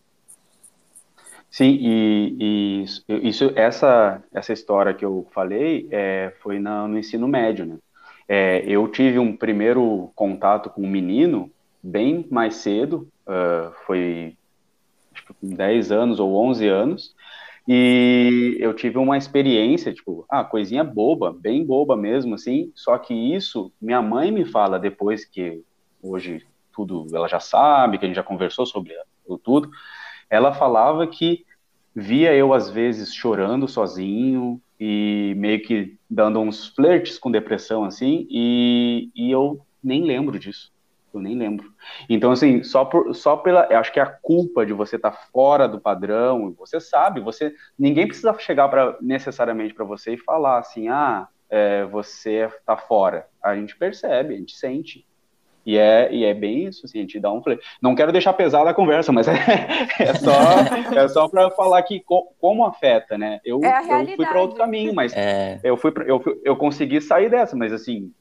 Sim, 1.49 1.77
e, 1.79 2.83
e 3.07 3.29
isso, 3.29 3.53
essa, 3.55 4.21
essa 4.33 4.51
história 4.51 4.93
que 4.93 5.05
eu 5.05 5.25
falei 5.31 5.87
é, 5.89 6.33
foi 6.41 6.59
na, 6.59 6.85
no 6.87 6.97
ensino 6.97 7.27
médio, 7.27 7.65
né? 7.65 7.77
É, 8.27 8.63
eu 8.65 8.87
tive 8.87 9.19
um 9.19 9.35
primeiro 9.35 10.11
contato 10.15 10.69
com 10.69 10.81
um 10.81 10.89
menino 10.89 11.51
bem 11.81 12.25
mais 12.31 12.55
cedo, 12.55 13.07
uh, 13.27 13.71
foi 13.85 14.35
tipo, 15.13 15.33
com 15.35 15.49
10 15.49 15.91
anos 15.91 16.19
ou 16.19 16.35
11 16.35 16.67
anos, 16.67 17.15
e 17.67 18.57
eu 18.59 18.73
tive 18.73 18.97
uma 18.97 19.17
experiência, 19.17 19.93
tipo, 19.93 20.25
ah, 20.29 20.43
coisinha 20.43 20.83
boba, 20.83 21.31
bem 21.31 21.63
boba 21.63 21.95
mesmo, 21.95 22.35
assim, 22.35 22.71
só 22.75 22.97
que 22.97 23.13
isso, 23.13 23.71
minha 23.81 24.01
mãe 24.01 24.31
me 24.31 24.45
fala 24.45 24.79
depois 24.79 25.25
que 25.25 25.63
hoje 26.01 26.45
tudo 26.71 27.07
ela 27.13 27.27
já 27.27 27.39
sabe, 27.39 27.97
que 27.97 28.05
a 28.05 28.07
gente 28.07 28.17
já 28.17 28.23
conversou 28.23 28.65
sobre 28.65 28.93
tudo, 29.43 29.71
ela 30.29 30.53
falava 30.53 31.07
que 31.07 31.45
via 31.95 32.35
eu 32.35 32.53
às 32.53 32.69
vezes 32.69 33.13
chorando 33.13 33.67
sozinho 33.67 34.61
e 34.79 35.33
meio 35.37 35.61
que 35.61 35.97
dando 36.09 36.39
uns 36.39 36.67
flirts 36.67 37.17
com 37.17 37.31
depressão 37.31 37.83
assim, 37.83 38.27
e, 38.29 39.09
e 39.15 39.31
eu 39.31 39.65
nem 39.83 40.03
lembro 40.03 40.37
disso. 40.39 40.73
Eu 41.13 41.21
nem 41.21 41.37
lembro. 41.37 41.73
Então, 42.09 42.31
assim, 42.31 42.61
só, 42.61 42.83
por, 42.83 43.15
só 43.15 43.37
pela. 43.37 43.65
Eu 43.69 43.77
acho 43.79 43.93
que 43.93 43.99
é 44.01 44.03
a 44.03 44.17
culpa 44.21 44.65
de 44.65 44.73
você 44.73 44.97
estar 44.97 45.11
tá 45.11 45.17
fora 45.31 45.65
do 45.65 45.79
padrão, 45.79 46.53
você 46.57 46.79
sabe, 46.79 47.21
você. 47.21 47.55
Ninguém 47.79 48.05
precisa 48.05 48.37
chegar 48.37 48.67
para 48.67 48.97
necessariamente 49.01 49.73
para 49.73 49.85
você 49.85 50.15
e 50.15 50.17
falar 50.17 50.59
assim, 50.59 50.89
ah, 50.89 51.29
é, 51.49 51.85
você 51.85 52.49
está 52.59 52.75
fora. 52.75 53.27
A 53.41 53.55
gente 53.55 53.77
percebe, 53.77 54.33
a 54.33 54.37
gente 54.37 54.57
sente. 54.57 55.07
E 55.65 55.77
é, 55.77 56.13
e 56.13 56.23
é 56.23 56.33
bem 56.33 56.65
isso, 56.65 56.85
assim, 56.85 56.99
a 56.99 57.01
gente 57.01 57.19
dá 57.19 57.31
um. 57.31 57.41
Não 57.81 57.95
quero 57.95 58.11
deixar 58.11 58.33
pesada 58.33 58.69
a 58.69 58.73
conversa, 58.73 59.11
mas 59.11 59.27
é, 59.27 59.33
é 59.99 60.13
só, 60.13 60.31
é 60.95 61.07
só 61.07 61.27
para 61.27 61.49
falar 61.51 61.81
que 61.81 61.99
co, 62.01 62.31
como 62.39 62.65
afeta, 62.65 63.17
né? 63.17 63.39
Eu, 63.43 63.59
é 63.63 64.03
eu 64.03 64.15
fui 64.15 64.25
para 64.25 64.41
outro 64.41 64.57
caminho, 64.57 64.93
mas 64.93 65.11
é. 65.15 65.59
eu, 65.63 65.75
fui 65.75 65.91
pra, 65.91 66.05
eu, 66.05 66.21
eu 66.43 66.55
consegui 66.55 67.01
sair 67.01 67.31
dessa, 67.31 67.55
mas 67.55 67.73
assim, 67.73 68.13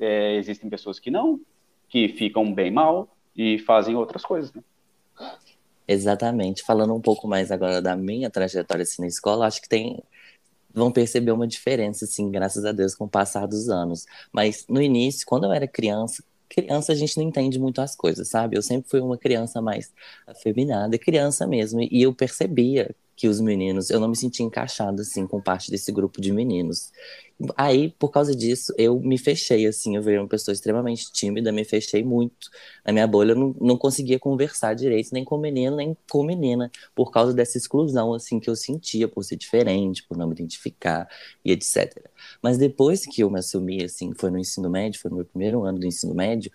é, 0.00 0.34
existem 0.34 0.68
pessoas 0.68 0.98
que 0.98 1.12
não, 1.12 1.40
que 1.88 2.08
ficam 2.08 2.52
bem 2.52 2.72
mal 2.72 3.08
e 3.36 3.58
fazem 3.60 3.94
outras 3.94 4.24
coisas, 4.24 4.52
né? 4.52 4.62
Exatamente. 5.86 6.62
Falando 6.64 6.94
um 6.94 7.00
pouco 7.00 7.28
mais 7.28 7.52
agora 7.52 7.80
da 7.80 7.94
minha 7.94 8.30
trajetória 8.30 8.82
assim, 8.82 9.02
na 9.02 9.08
escola, 9.08 9.46
acho 9.46 9.62
que 9.62 9.68
tem 9.68 10.02
vão 10.72 10.92
perceber 10.92 11.32
uma 11.32 11.48
diferença, 11.48 12.04
assim, 12.04 12.30
graças 12.30 12.64
a 12.64 12.72
Deus, 12.72 12.94
com 12.94 13.04
o 13.04 13.08
passar 13.08 13.46
dos 13.46 13.68
anos. 13.68 14.06
Mas 14.32 14.64
no 14.68 14.80
início, 14.80 15.26
quando 15.26 15.44
eu 15.44 15.52
era 15.52 15.66
criança, 15.66 16.22
criança 16.50 16.92
a 16.92 16.94
gente 16.96 17.16
não 17.16 17.24
entende 17.24 17.58
muito 17.58 17.80
as 17.80 17.96
coisas, 17.96 18.28
sabe? 18.28 18.56
Eu 18.56 18.62
sempre 18.62 18.90
fui 18.90 19.00
uma 19.00 19.18
criança 19.18 19.62
mais 19.62 19.92
afeminada, 20.26 20.98
criança 20.98 21.46
mesmo, 21.46 21.80
e 21.82 22.02
eu 22.02 22.14
percebia 22.14 22.94
que 23.20 23.28
os 23.28 23.38
meninos, 23.38 23.90
eu 23.90 24.00
não 24.00 24.08
me 24.08 24.16
sentia 24.16 24.46
encaixado 24.46 25.02
assim 25.02 25.26
com 25.26 25.42
parte 25.42 25.70
desse 25.70 25.92
grupo 25.92 26.22
de 26.22 26.32
meninos. 26.32 26.90
Aí, 27.54 27.94
por 27.98 28.08
causa 28.10 28.34
disso, 28.34 28.72
eu 28.78 28.98
me 28.98 29.18
fechei, 29.18 29.66
assim, 29.66 29.94
eu 29.94 30.02
virei 30.02 30.18
uma 30.18 30.26
pessoa 30.26 30.54
extremamente 30.54 31.12
tímida, 31.12 31.52
me 31.52 31.62
fechei 31.62 32.02
muito. 32.02 32.48
Na 32.82 32.94
minha 32.94 33.06
bolha, 33.06 33.32
eu 33.32 33.36
não, 33.36 33.54
não 33.60 33.76
conseguia 33.76 34.18
conversar 34.18 34.72
direito, 34.72 35.10
nem 35.12 35.22
com 35.22 35.36
menino, 35.36 35.76
nem 35.76 35.94
com 36.10 36.24
menina, 36.24 36.70
por 36.94 37.10
causa 37.10 37.34
dessa 37.34 37.58
exclusão, 37.58 38.14
assim, 38.14 38.40
que 38.40 38.48
eu 38.48 38.56
sentia 38.56 39.06
por 39.06 39.22
ser 39.22 39.36
diferente, 39.36 40.02
por 40.08 40.16
não 40.16 40.26
me 40.26 40.32
identificar 40.32 41.06
e 41.44 41.52
etc. 41.52 42.10
Mas 42.42 42.56
depois 42.56 43.04
que 43.04 43.22
eu 43.22 43.28
me 43.28 43.38
assumi, 43.38 43.84
assim, 43.84 44.14
foi 44.14 44.30
no 44.30 44.38
ensino 44.38 44.70
médio, 44.70 44.98
foi 44.98 45.10
no 45.10 45.18
meu 45.18 45.26
primeiro 45.26 45.62
ano 45.62 45.78
do 45.78 45.86
ensino 45.86 46.14
médio, 46.14 46.50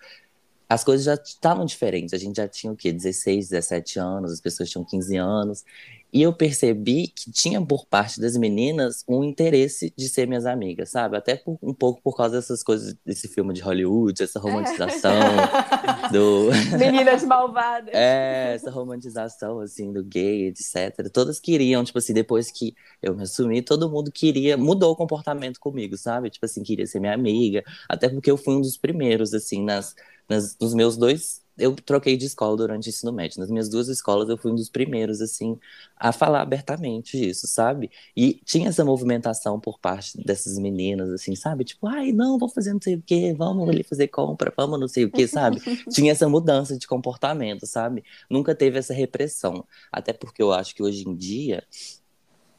as 0.68 0.82
coisas 0.82 1.04
já 1.06 1.14
estavam 1.14 1.64
diferentes. 1.64 2.12
A 2.12 2.18
gente 2.18 2.36
já 2.36 2.48
tinha 2.48 2.72
o 2.72 2.76
quê? 2.76 2.92
16, 2.92 3.50
17 3.50 3.98
anos, 4.00 4.32
as 4.32 4.40
pessoas 4.40 4.68
tinham 4.68 4.84
15 4.84 5.16
anos. 5.16 5.64
E 6.12 6.22
eu 6.22 6.32
percebi 6.32 7.08
que 7.08 7.30
tinha 7.30 7.64
por 7.64 7.86
parte 7.86 8.20
das 8.20 8.36
meninas 8.36 9.04
um 9.08 9.22
interesse 9.24 9.92
de 9.96 10.08
ser 10.08 10.26
minhas 10.26 10.46
amigas, 10.46 10.90
sabe? 10.90 11.16
Até 11.16 11.36
por, 11.36 11.58
um 11.62 11.74
pouco 11.74 12.00
por 12.02 12.16
causa 12.16 12.36
dessas 12.36 12.62
coisas, 12.62 12.96
desse 13.04 13.28
filme 13.28 13.52
de 13.52 13.60
Hollywood, 13.60 14.22
essa 14.22 14.38
romantização 14.38 15.12
é. 15.12 16.08
do. 16.12 16.50
Meninas 16.78 17.24
malvadas. 17.24 17.92
É, 17.92 18.54
essa 18.54 18.70
romantização, 18.70 19.60
assim, 19.60 19.92
do 19.92 20.04
gay, 20.04 20.48
etc. 20.48 21.10
Todas 21.12 21.40
queriam, 21.40 21.84
tipo 21.84 21.98
assim, 21.98 22.14
depois 22.14 22.50
que 22.50 22.74
eu 23.02 23.14
me 23.14 23.22
assumi, 23.22 23.62
todo 23.62 23.90
mundo 23.90 24.10
queria, 24.12 24.56
mudou 24.56 24.92
o 24.92 24.96
comportamento 24.96 25.58
comigo, 25.58 25.96
sabe? 25.96 26.30
Tipo 26.30 26.46
assim, 26.46 26.62
queria 26.62 26.86
ser 26.86 27.00
minha 27.00 27.14
amiga. 27.14 27.62
Até 27.88 28.08
porque 28.08 28.30
eu 28.30 28.36
fui 28.36 28.54
um 28.54 28.60
dos 28.60 28.76
primeiros, 28.76 29.34
assim, 29.34 29.62
nas, 29.64 29.94
nas, 30.28 30.56
nos 30.58 30.74
meus 30.74 30.96
dois 30.96 31.45
eu 31.58 31.74
troquei 31.74 32.16
de 32.16 32.26
escola 32.26 32.56
durante 32.56 32.88
o 32.88 32.90
ensino 32.90 33.12
médio. 33.12 33.40
Nas 33.40 33.50
minhas 33.50 33.68
duas 33.68 33.88
escolas, 33.88 34.28
eu 34.28 34.36
fui 34.36 34.52
um 34.52 34.54
dos 34.54 34.68
primeiros, 34.68 35.20
assim, 35.20 35.58
a 35.96 36.12
falar 36.12 36.42
abertamente 36.42 37.16
isso, 37.16 37.46
sabe? 37.46 37.90
E 38.16 38.40
tinha 38.44 38.68
essa 38.68 38.84
movimentação 38.84 39.58
por 39.58 39.78
parte 39.78 40.16
dessas 40.24 40.58
meninas, 40.58 41.10
assim, 41.10 41.34
sabe? 41.34 41.64
Tipo, 41.64 41.86
ai, 41.86 42.12
não, 42.12 42.38
vou 42.38 42.48
fazer 42.48 42.72
não 42.72 42.80
sei 42.80 42.96
o 42.96 43.02
quê, 43.02 43.34
vamos 43.36 43.68
ali 43.68 43.82
fazer 43.82 44.08
compra, 44.08 44.52
vamos 44.56 44.78
não 44.78 44.88
sei 44.88 45.04
o 45.04 45.10
quê, 45.10 45.26
sabe? 45.26 45.60
tinha 45.90 46.12
essa 46.12 46.28
mudança 46.28 46.76
de 46.78 46.86
comportamento, 46.86 47.66
sabe? 47.66 48.04
Nunca 48.30 48.54
teve 48.54 48.78
essa 48.78 48.92
repressão. 48.94 49.64
Até 49.90 50.12
porque 50.12 50.42
eu 50.42 50.52
acho 50.52 50.74
que 50.74 50.82
hoje 50.82 51.08
em 51.08 51.14
dia 51.14 51.64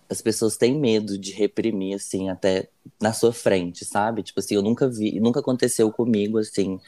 as 0.10 0.22
pessoas 0.22 0.56
têm 0.56 0.80
medo 0.80 1.18
de 1.18 1.32
reprimir, 1.34 1.96
assim, 1.96 2.30
até 2.30 2.70
na 3.02 3.12
sua 3.12 3.34
frente, 3.34 3.84
sabe? 3.84 4.24
Tipo 4.24 4.40
assim, 4.40 4.56
eu 4.56 4.62
nunca 4.62 4.88
vi, 4.88 5.20
nunca 5.20 5.40
aconteceu 5.40 5.92
comigo, 5.92 6.38
assim, 6.38 6.80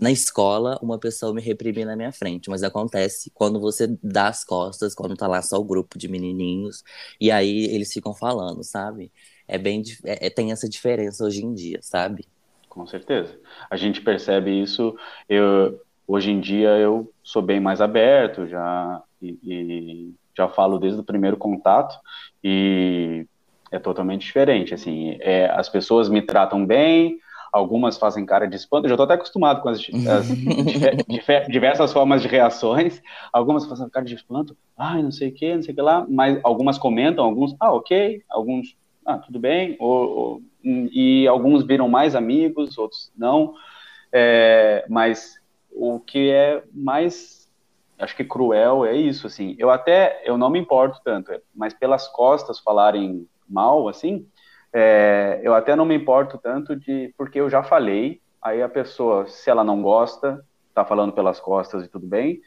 na 0.00 0.10
escola, 0.10 0.78
uma 0.82 0.98
pessoa 0.98 1.32
me 1.32 1.40
reprimir 1.40 1.86
na 1.86 1.94
minha 1.94 2.12
frente, 2.12 2.50
mas 2.50 2.62
acontece 2.62 3.30
quando 3.32 3.60
você 3.60 3.86
dá 4.02 4.28
as 4.28 4.44
costas, 4.44 4.94
quando 4.94 5.16
tá 5.16 5.26
lá 5.28 5.40
só 5.40 5.58
o 5.58 5.64
grupo 5.64 5.96
de 5.96 6.08
menininhos, 6.08 6.82
e 7.20 7.30
aí 7.30 7.66
eles 7.66 7.92
ficam 7.92 8.12
falando, 8.14 8.64
sabe? 8.64 9.12
É 9.46 9.56
bem, 9.56 9.82
é, 10.04 10.26
é, 10.26 10.30
tem 10.30 10.50
essa 10.50 10.68
diferença 10.68 11.24
hoje 11.24 11.44
em 11.44 11.54
dia, 11.54 11.78
sabe? 11.80 12.26
Com 12.68 12.86
certeza. 12.86 13.38
A 13.70 13.76
gente 13.76 14.00
percebe 14.00 14.50
isso, 14.50 14.96
eu, 15.28 15.80
hoje 16.08 16.30
em 16.30 16.40
dia 16.40 16.70
eu 16.70 17.12
sou 17.22 17.40
bem 17.40 17.60
mais 17.60 17.80
aberto, 17.80 18.48
já, 18.48 19.02
e, 19.22 19.38
e 19.44 20.14
já 20.36 20.48
falo 20.48 20.78
desde 20.78 21.00
o 21.00 21.04
primeiro 21.04 21.36
contato 21.36 21.96
e 22.42 23.26
é 23.70 23.78
totalmente 23.78 24.22
diferente. 24.22 24.74
Assim, 24.74 25.16
é, 25.20 25.50
as 25.50 25.68
pessoas 25.68 26.08
me 26.08 26.22
tratam 26.22 26.64
bem, 26.64 27.18
algumas 27.52 27.96
fazem 27.96 28.26
cara 28.26 28.46
de 28.46 28.56
espanto. 28.56 28.84
Eu 28.84 28.90
já 28.90 28.94
estou 28.94 29.04
até 29.04 29.14
acostumado 29.14 29.62
com 29.62 29.68
as, 29.68 29.78
as 29.78 30.28
diversas 31.48 31.92
formas 31.92 32.22
de 32.22 32.28
reações. 32.28 33.00
Algumas 33.32 33.66
fazem 33.66 33.88
cara 33.88 34.04
de 34.04 34.14
espanto, 34.14 34.56
ai, 34.76 35.02
não 35.02 35.12
sei 35.12 35.28
o 35.28 35.32
que, 35.32 35.54
não 35.54 35.62
sei 35.62 35.72
o 35.72 35.76
que 35.76 35.82
lá, 35.82 36.04
mas 36.08 36.38
algumas 36.42 36.78
comentam, 36.78 37.24
alguns, 37.24 37.54
ah, 37.60 37.72
ok, 37.72 38.22
alguns, 38.28 38.76
ah, 39.06 39.18
tudo 39.18 39.38
bem, 39.38 39.76
ou, 39.78 40.10
ou, 40.10 40.42
e 40.64 41.26
alguns 41.28 41.64
viram 41.64 41.88
mais 41.88 42.16
amigos, 42.16 42.76
outros 42.76 43.12
não. 43.16 43.54
É, 44.12 44.84
mas 44.88 45.34
o 45.70 45.98
que 45.98 46.30
é 46.30 46.62
mais 46.72 47.43
acho 47.98 48.16
que 48.16 48.24
cruel 48.24 48.84
é 48.84 48.94
isso, 48.94 49.26
assim. 49.26 49.54
Eu 49.58 49.70
até, 49.70 50.22
eu 50.24 50.36
não 50.36 50.50
me 50.50 50.58
importo 50.58 51.00
tanto, 51.04 51.32
mas 51.54 51.74
pelas 51.74 52.08
costas 52.08 52.58
falarem 52.58 53.26
mal, 53.48 53.88
assim, 53.88 54.26
é, 54.72 55.40
eu 55.42 55.54
até 55.54 55.76
não 55.76 55.84
me 55.84 55.94
importo 55.94 56.38
tanto 56.38 56.74
de, 56.74 57.14
porque 57.16 57.40
eu 57.40 57.48
já 57.48 57.62
falei, 57.62 58.20
aí 58.42 58.62
a 58.62 58.68
pessoa, 58.68 59.26
se 59.26 59.48
ela 59.48 59.62
não 59.62 59.80
gosta, 59.82 60.44
tá 60.74 60.84
falando 60.84 61.12
pelas 61.12 61.38
costas 61.38 61.84
e 61.84 61.88
tudo 61.88 62.06
bem, 62.06 62.40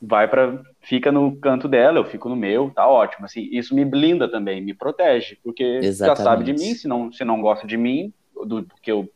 vai 0.00 0.26
para 0.26 0.60
fica 0.80 1.12
no 1.12 1.36
canto 1.36 1.68
dela, 1.68 1.98
eu 1.98 2.04
fico 2.04 2.28
no 2.28 2.34
meu, 2.34 2.70
tá 2.74 2.88
ótimo. 2.88 3.26
Assim, 3.26 3.48
isso 3.52 3.74
me 3.74 3.84
blinda 3.84 4.28
também, 4.28 4.60
me 4.60 4.74
protege, 4.74 5.38
porque 5.44 5.62
Exatamente. 5.62 6.18
já 6.18 6.24
sabe 6.24 6.44
de 6.44 6.52
mim, 6.52 6.74
se 6.74 6.88
não, 6.88 7.12
se 7.12 7.24
não 7.24 7.40
gosta 7.40 7.66
de 7.66 7.76
mim, 7.76 8.12
do, 8.44 8.64
porque 8.64 8.90
eu 8.90 9.08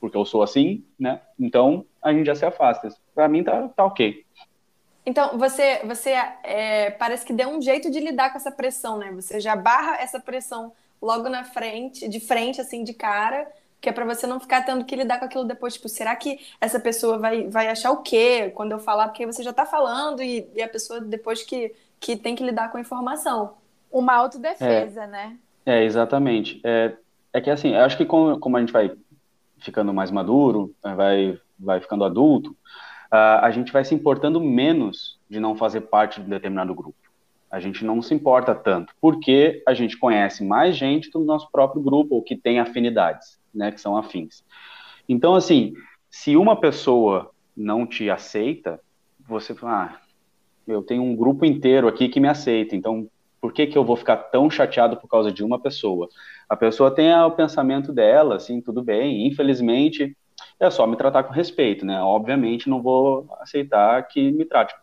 porque 0.00 0.18
eu 0.18 0.24
sou 0.26 0.42
assim, 0.42 0.84
né? 0.98 1.22
Então 1.40 1.86
a 2.02 2.12
gente 2.12 2.26
já 2.26 2.34
se 2.34 2.44
afasta. 2.44 2.88
Para 3.14 3.26
mim 3.26 3.42
tá, 3.42 3.68
tá 3.68 3.86
ok. 3.86 4.22
Então, 5.06 5.36
você, 5.38 5.80
você 5.84 6.10
é, 6.42 6.90
parece 6.90 7.26
que 7.26 7.32
deu 7.32 7.48
um 7.48 7.60
jeito 7.60 7.90
de 7.90 8.00
lidar 8.00 8.30
com 8.30 8.38
essa 8.38 8.50
pressão, 8.50 8.96
né? 8.96 9.12
Você 9.12 9.38
já 9.38 9.54
barra 9.54 9.96
essa 10.00 10.18
pressão 10.18 10.72
logo 11.00 11.28
na 11.28 11.44
frente, 11.44 12.08
de 12.08 12.20
frente, 12.20 12.60
assim, 12.60 12.82
de 12.82 12.94
cara, 12.94 13.46
que 13.80 13.88
é 13.90 13.92
para 13.92 14.06
você 14.06 14.26
não 14.26 14.40
ficar 14.40 14.62
tendo 14.62 14.82
que 14.84 14.96
lidar 14.96 15.18
com 15.18 15.26
aquilo 15.26 15.44
depois. 15.44 15.74
Tipo, 15.74 15.90
será 15.90 16.16
que 16.16 16.40
essa 16.58 16.80
pessoa 16.80 17.18
vai, 17.18 17.46
vai 17.48 17.68
achar 17.68 17.90
o 17.90 17.98
quê 17.98 18.50
quando 18.54 18.72
eu 18.72 18.78
falar? 18.78 19.08
Porque 19.08 19.26
você 19.26 19.42
já 19.42 19.52
tá 19.52 19.66
falando 19.66 20.22
e, 20.22 20.48
e 20.54 20.62
a 20.62 20.68
pessoa 20.68 21.00
depois 21.00 21.42
que, 21.42 21.74
que 22.00 22.16
tem 22.16 22.34
que 22.34 22.42
lidar 22.42 22.72
com 22.72 22.78
a 22.78 22.80
informação. 22.80 23.54
Uma 23.92 24.14
autodefesa, 24.14 25.04
é, 25.04 25.06
né? 25.06 25.36
É, 25.66 25.84
exatamente. 25.84 26.62
É, 26.64 26.94
é 27.30 27.40
que 27.42 27.50
assim, 27.50 27.74
eu 27.74 27.84
acho 27.84 27.98
que 27.98 28.06
como, 28.06 28.38
como 28.38 28.56
a 28.56 28.60
gente 28.60 28.72
vai 28.72 28.90
ficando 29.58 29.92
mais 29.92 30.10
maduro, 30.10 30.74
vai, 30.82 31.38
vai 31.58 31.80
ficando 31.80 32.04
adulto, 32.04 32.56
uh, 33.12 33.42
a 33.42 33.50
gente 33.50 33.72
vai 33.72 33.84
se 33.84 33.94
importando 33.94 34.40
menos 34.40 35.18
de 35.28 35.40
não 35.40 35.56
fazer 35.56 35.82
parte 35.82 36.20
de 36.20 36.26
um 36.26 36.30
determinado 36.30 36.74
grupo. 36.74 36.96
A 37.50 37.60
gente 37.60 37.84
não 37.84 38.02
se 38.02 38.12
importa 38.12 38.54
tanto, 38.54 38.94
porque 39.00 39.62
a 39.66 39.74
gente 39.74 39.96
conhece 39.96 40.44
mais 40.44 40.76
gente 40.76 41.10
do 41.10 41.20
nosso 41.20 41.48
próprio 41.50 41.82
grupo, 41.82 42.16
ou 42.16 42.22
que 42.22 42.36
tem 42.36 42.58
afinidades, 42.58 43.38
né, 43.54 43.70
que 43.70 43.80
são 43.80 43.96
afins. 43.96 44.44
Então, 45.08 45.34
assim, 45.34 45.72
se 46.10 46.36
uma 46.36 46.58
pessoa 46.58 47.30
não 47.56 47.86
te 47.86 48.10
aceita, 48.10 48.80
você 49.26 49.54
fala, 49.54 49.84
ah, 49.84 50.00
eu 50.66 50.82
tenho 50.82 51.02
um 51.02 51.14
grupo 51.14 51.44
inteiro 51.44 51.86
aqui 51.86 52.08
que 52.08 52.20
me 52.20 52.28
aceita, 52.28 52.74
então 52.74 53.08
por 53.40 53.52
que, 53.52 53.66
que 53.66 53.76
eu 53.76 53.84
vou 53.84 53.94
ficar 53.94 54.16
tão 54.16 54.48
chateado 54.48 54.96
por 54.96 55.06
causa 55.06 55.30
de 55.30 55.44
uma 55.44 55.60
pessoa? 55.60 56.08
A 56.48 56.56
pessoa 56.56 56.90
tem 56.90 57.12
o 57.12 57.30
pensamento 57.30 57.92
dela, 57.92 58.36
assim, 58.36 58.60
tudo 58.60 58.82
bem, 58.82 59.26
infelizmente 59.26 60.16
é 60.58 60.70
só 60.70 60.86
me 60.86 60.96
tratar 60.96 61.24
com 61.24 61.32
respeito, 61.32 61.84
né? 61.84 62.00
Obviamente 62.00 62.68
não 62.68 62.82
vou 62.82 63.26
aceitar 63.40 64.02
que 64.08 64.30
me 64.32 64.44
trate 64.44 64.74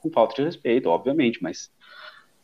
com 0.00 0.10
falta 0.10 0.34
de 0.36 0.42
respeito, 0.42 0.88
obviamente, 0.88 1.42
mas 1.42 1.70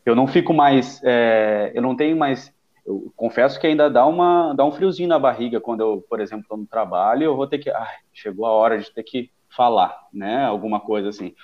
eu 0.04 0.16
não 0.16 0.26
fico 0.26 0.52
mais, 0.52 1.00
é, 1.04 1.70
eu 1.74 1.82
não 1.82 1.94
tenho 1.94 2.16
mais, 2.16 2.52
eu 2.84 3.12
confesso 3.16 3.60
que 3.60 3.66
ainda 3.66 3.88
dá 3.88 4.04
uma, 4.04 4.52
dá 4.54 4.64
um 4.64 4.72
friozinho 4.72 5.08
na 5.08 5.18
barriga 5.18 5.60
quando 5.60 5.80
eu, 5.80 6.04
por 6.08 6.20
exemplo, 6.20 6.42
estou 6.42 6.58
no 6.58 6.66
trabalho, 6.66 7.24
eu 7.24 7.36
vou 7.36 7.46
ter 7.46 7.58
que, 7.58 7.70
ai, 7.70 7.96
chegou 8.12 8.44
a 8.44 8.50
hora 8.50 8.78
de 8.78 8.92
ter 8.92 9.04
que 9.04 9.30
falar, 9.48 10.08
né? 10.12 10.44
Alguma 10.44 10.80
coisa 10.80 11.10
assim. 11.10 11.34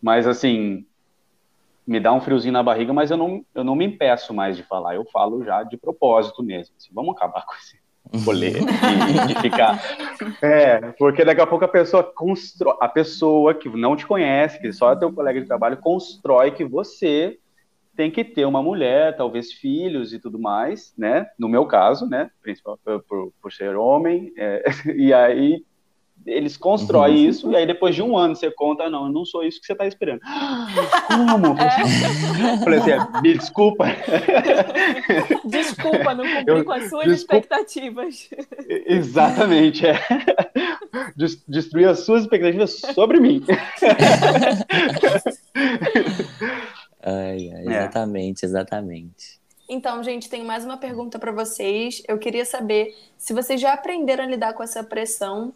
Mas 0.00 0.26
assim, 0.26 0.86
me 1.86 1.98
dá 1.98 2.12
um 2.12 2.20
friozinho 2.20 2.52
na 2.52 2.62
barriga, 2.62 2.92
mas 2.92 3.10
eu 3.10 3.16
não, 3.16 3.44
eu 3.54 3.64
não 3.64 3.74
me 3.74 3.84
impeço 3.84 4.32
mais 4.32 4.56
de 4.56 4.62
falar, 4.62 4.94
eu 4.94 5.04
falo 5.06 5.44
já 5.44 5.62
de 5.64 5.76
propósito 5.76 6.42
mesmo. 6.42 6.74
Assim, 6.76 6.90
vamos 6.92 7.16
acabar 7.16 7.44
com 7.46 7.54
esse 7.54 7.78
rolê 8.24 8.50
de, 8.50 9.34
de, 9.34 9.40
ficar. 9.42 9.80
É, 10.42 10.92
porque 10.98 11.24
daqui 11.24 11.40
a 11.40 11.46
pouco 11.46 11.64
a 11.64 11.68
pessoa 11.68 12.02
constrói, 12.02 12.76
a 12.80 12.88
pessoa 12.88 13.54
que 13.54 13.68
não 13.68 13.96
te 13.96 14.06
conhece, 14.06 14.60
que 14.60 14.72
só 14.72 14.92
é 14.92 14.96
teu 14.96 15.12
colega 15.12 15.40
de 15.40 15.46
trabalho, 15.46 15.76
constrói 15.78 16.50
que 16.50 16.64
você 16.64 17.38
tem 17.96 18.10
que 18.10 18.22
ter 18.22 18.44
uma 18.44 18.62
mulher, 18.62 19.16
talvez 19.16 19.52
filhos 19.52 20.12
e 20.12 20.18
tudo 20.18 20.38
mais, 20.38 20.92
né? 20.96 21.26
No 21.38 21.48
meu 21.48 21.64
caso, 21.66 22.06
né? 22.06 22.30
Principalmente 22.42 22.82
por, 23.08 23.32
por 23.40 23.52
ser 23.52 23.74
homem, 23.74 24.32
é, 24.36 24.62
e 24.94 25.12
aí 25.12 25.64
eles 26.26 26.56
constroem 26.56 27.14
uhum. 27.14 27.30
isso, 27.30 27.52
e 27.52 27.56
aí 27.56 27.66
depois 27.66 27.94
de 27.94 28.02
um 28.02 28.16
ano 28.16 28.34
você 28.34 28.50
conta, 28.50 28.90
não, 28.90 29.06
eu 29.06 29.12
não 29.12 29.24
sou 29.24 29.44
isso 29.44 29.60
que 29.60 29.66
você 29.66 29.72
está 29.72 29.86
esperando. 29.86 30.20
Como? 31.06 31.56
É. 31.58 32.58
Falei 32.64 32.80
assim, 32.80 33.22
me 33.22 33.34
desculpa. 33.34 33.86
Desculpa, 35.44 36.14
não 36.14 36.24
cumpri 36.24 36.44
eu, 36.48 36.64
com 36.64 36.72
as 36.72 36.88
suas 36.88 37.06
desculpa. 37.06 37.36
expectativas. 37.36 38.28
Exatamente, 38.68 39.86
é. 39.86 39.98
Destruir 41.46 41.88
as 41.88 42.00
suas 42.00 42.22
expectativas 42.22 42.80
sobre 42.94 43.20
mim. 43.20 43.44
Ai, 47.08 47.52
ai, 47.54 47.66
é. 47.68 47.78
exatamente, 47.78 48.44
é. 48.44 48.48
exatamente. 48.48 49.40
Então, 49.68 50.02
gente, 50.02 50.28
tenho 50.28 50.44
mais 50.44 50.64
uma 50.64 50.76
pergunta 50.76 51.20
para 51.20 51.30
vocês. 51.30 52.02
Eu 52.08 52.18
queria 52.18 52.44
saber 52.44 52.96
se 53.16 53.32
vocês 53.32 53.60
já 53.60 53.72
aprenderam 53.72 54.24
a 54.24 54.26
lidar 54.26 54.54
com 54.54 54.62
essa 54.62 54.82
pressão 54.82 55.54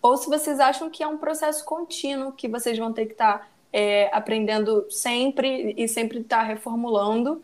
ou 0.00 0.16
se 0.16 0.28
vocês 0.28 0.60
acham 0.60 0.88
que 0.90 1.02
é 1.02 1.06
um 1.06 1.18
processo 1.18 1.64
contínuo 1.64 2.32
que 2.32 2.48
vocês 2.48 2.78
vão 2.78 2.92
ter 2.92 3.06
que 3.06 3.12
estar 3.12 3.38
tá, 3.38 3.48
é, 3.72 4.08
aprendendo 4.12 4.86
sempre 4.90 5.74
e 5.76 5.88
sempre 5.88 6.20
estar 6.20 6.38
tá 6.38 6.42
reformulando, 6.42 7.42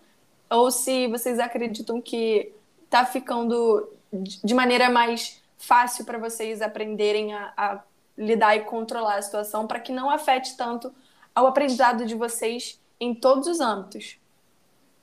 ou 0.48 0.70
se 0.70 1.08
vocês 1.08 1.38
acreditam 1.38 2.00
que 2.00 2.52
está 2.84 3.04
ficando 3.04 3.88
de 4.12 4.54
maneira 4.54 4.90
mais 4.90 5.42
fácil 5.56 6.04
para 6.04 6.18
vocês 6.18 6.60
aprenderem 6.60 7.32
a, 7.32 7.52
a, 7.56 7.80
lidar 8.18 8.56
e 8.56 8.60
controlar 8.60 9.16
a 9.16 9.22
situação 9.22 9.66
para 9.66 9.80
que 9.80 9.92
não 9.92 10.10
afete 10.10 10.56
tanto 10.56 10.92
ao 11.34 11.46
aprendizado 11.46 12.04
de 12.04 12.14
vocês 12.14 12.80
em 13.00 13.14
todos 13.14 13.48
os 13.48 13.60
âmbitos. 13.60 14.18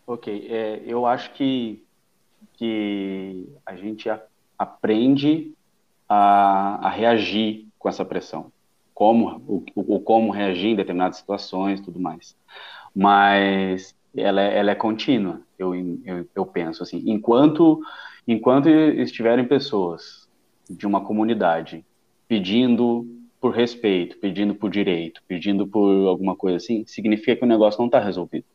Ok, 0.06 0.48
é, 0.50 0.82
eu 0.86 1.06
acho 1.06 1.34
que, 1.34 1.84
que 2.54 3.48
a 3.66 3.76
gente 3.76 4.10
aprende 4.58 5.54
a, 6.10 6.88
a 6.88 6.90
reagir 6.90 7.68
com 7.78 7.88
essa 7.88 8.04
pressão, 8.04 8.52
como 8.94 9.42
o, 9.48 9.64
o, 9.76 10.00
como 10.00 10.32
reagir 10.32 10.72
em 10.72 10.76
determinadas 10.76 11.18
situações, 11.18 11.80
tudo 11.80 12.00
mais. 12.00 12.36
Mas 12.94 13.96
ela 14.18 14.42
é, 14.42 14.58
ela 14.58 14.72
é 14.72 14.76
contínua, 14.76 15.42
eu, 15.58 15.76
eu, 15.76 16.28
eu 16.36 16.46
penso 16.46 16.84
assim. 16.84 17.04
Enquanto 17.06 17.82
enquanto 18.28 18.70
estiverem 18.70 19.46
pessoas 19.46 20.30
de 20.70 20.86
uma 20.86 21.02
comunidade 21.02 21.84
pedindo 22.28 23.08
por 23.42 23.52
respeito, 23.52 24.18
pedindo 24.20 24.54
por 24.54 24.70
direito, 24.70 25.22
pedindo 25.28 25.66
por 25.66 26.08
alguma 26.08 26.36
coisa 26.36 26.58
assim, 26.58 26.86
significa 26.86 27.38
que 27.38 27.44
o 27.44 27.48
negócio 27.48 27.80
não 27.80 27.88
está 27.88 28.00
resolvido. 28.00 28.46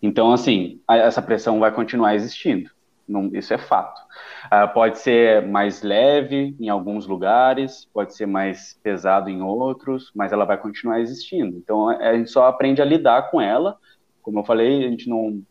Então, 0.00 0.32
assim, 0.32 0.80
essa 0.88 1.20
pressão 1.20 1.58
vai 1.58 1.72
continuar 1.72 2.14
existindo. 2.14 2.70
Não, 3.06 3.30
isso 3.34 3.52
é 3.52 3.58
fato. 3.58 4.00
Uh, 4.46 4.72
pode 4.72 4.98
ser 4.98 5.46
mais 5.46 5.82
leve 5.82 6.56
em 6.58 6.68
alguns 6.68 7.06
lugares, 7.06 7.84
pode 7.92 8.14
ser 8.14 8.26
mais 8.26 8.78
pesado 8.82 9.28
em 9.28 9.42
outros, 9.42 10.10
mas 10.14 10.32
ela 10.32 10.44
vai 10.44 10.56
continuar 10.56 11.00
existindo. 11.00 11.56
Então 11.56 11.88
a 11.88 12.14
gente 12.14 12.30
só 12.30 12.46
aprende 12.46 12.80
a 12.80 12.84
lidar 12.84 13.30
com 13.30 13.40
ela. 13.40 13.76
Como 14.22 14.38
eu 14.38 14.44
falei, 14.44 14.84
a 14.84 14.88
gente 14.88 15.08
não, 15.08 15.42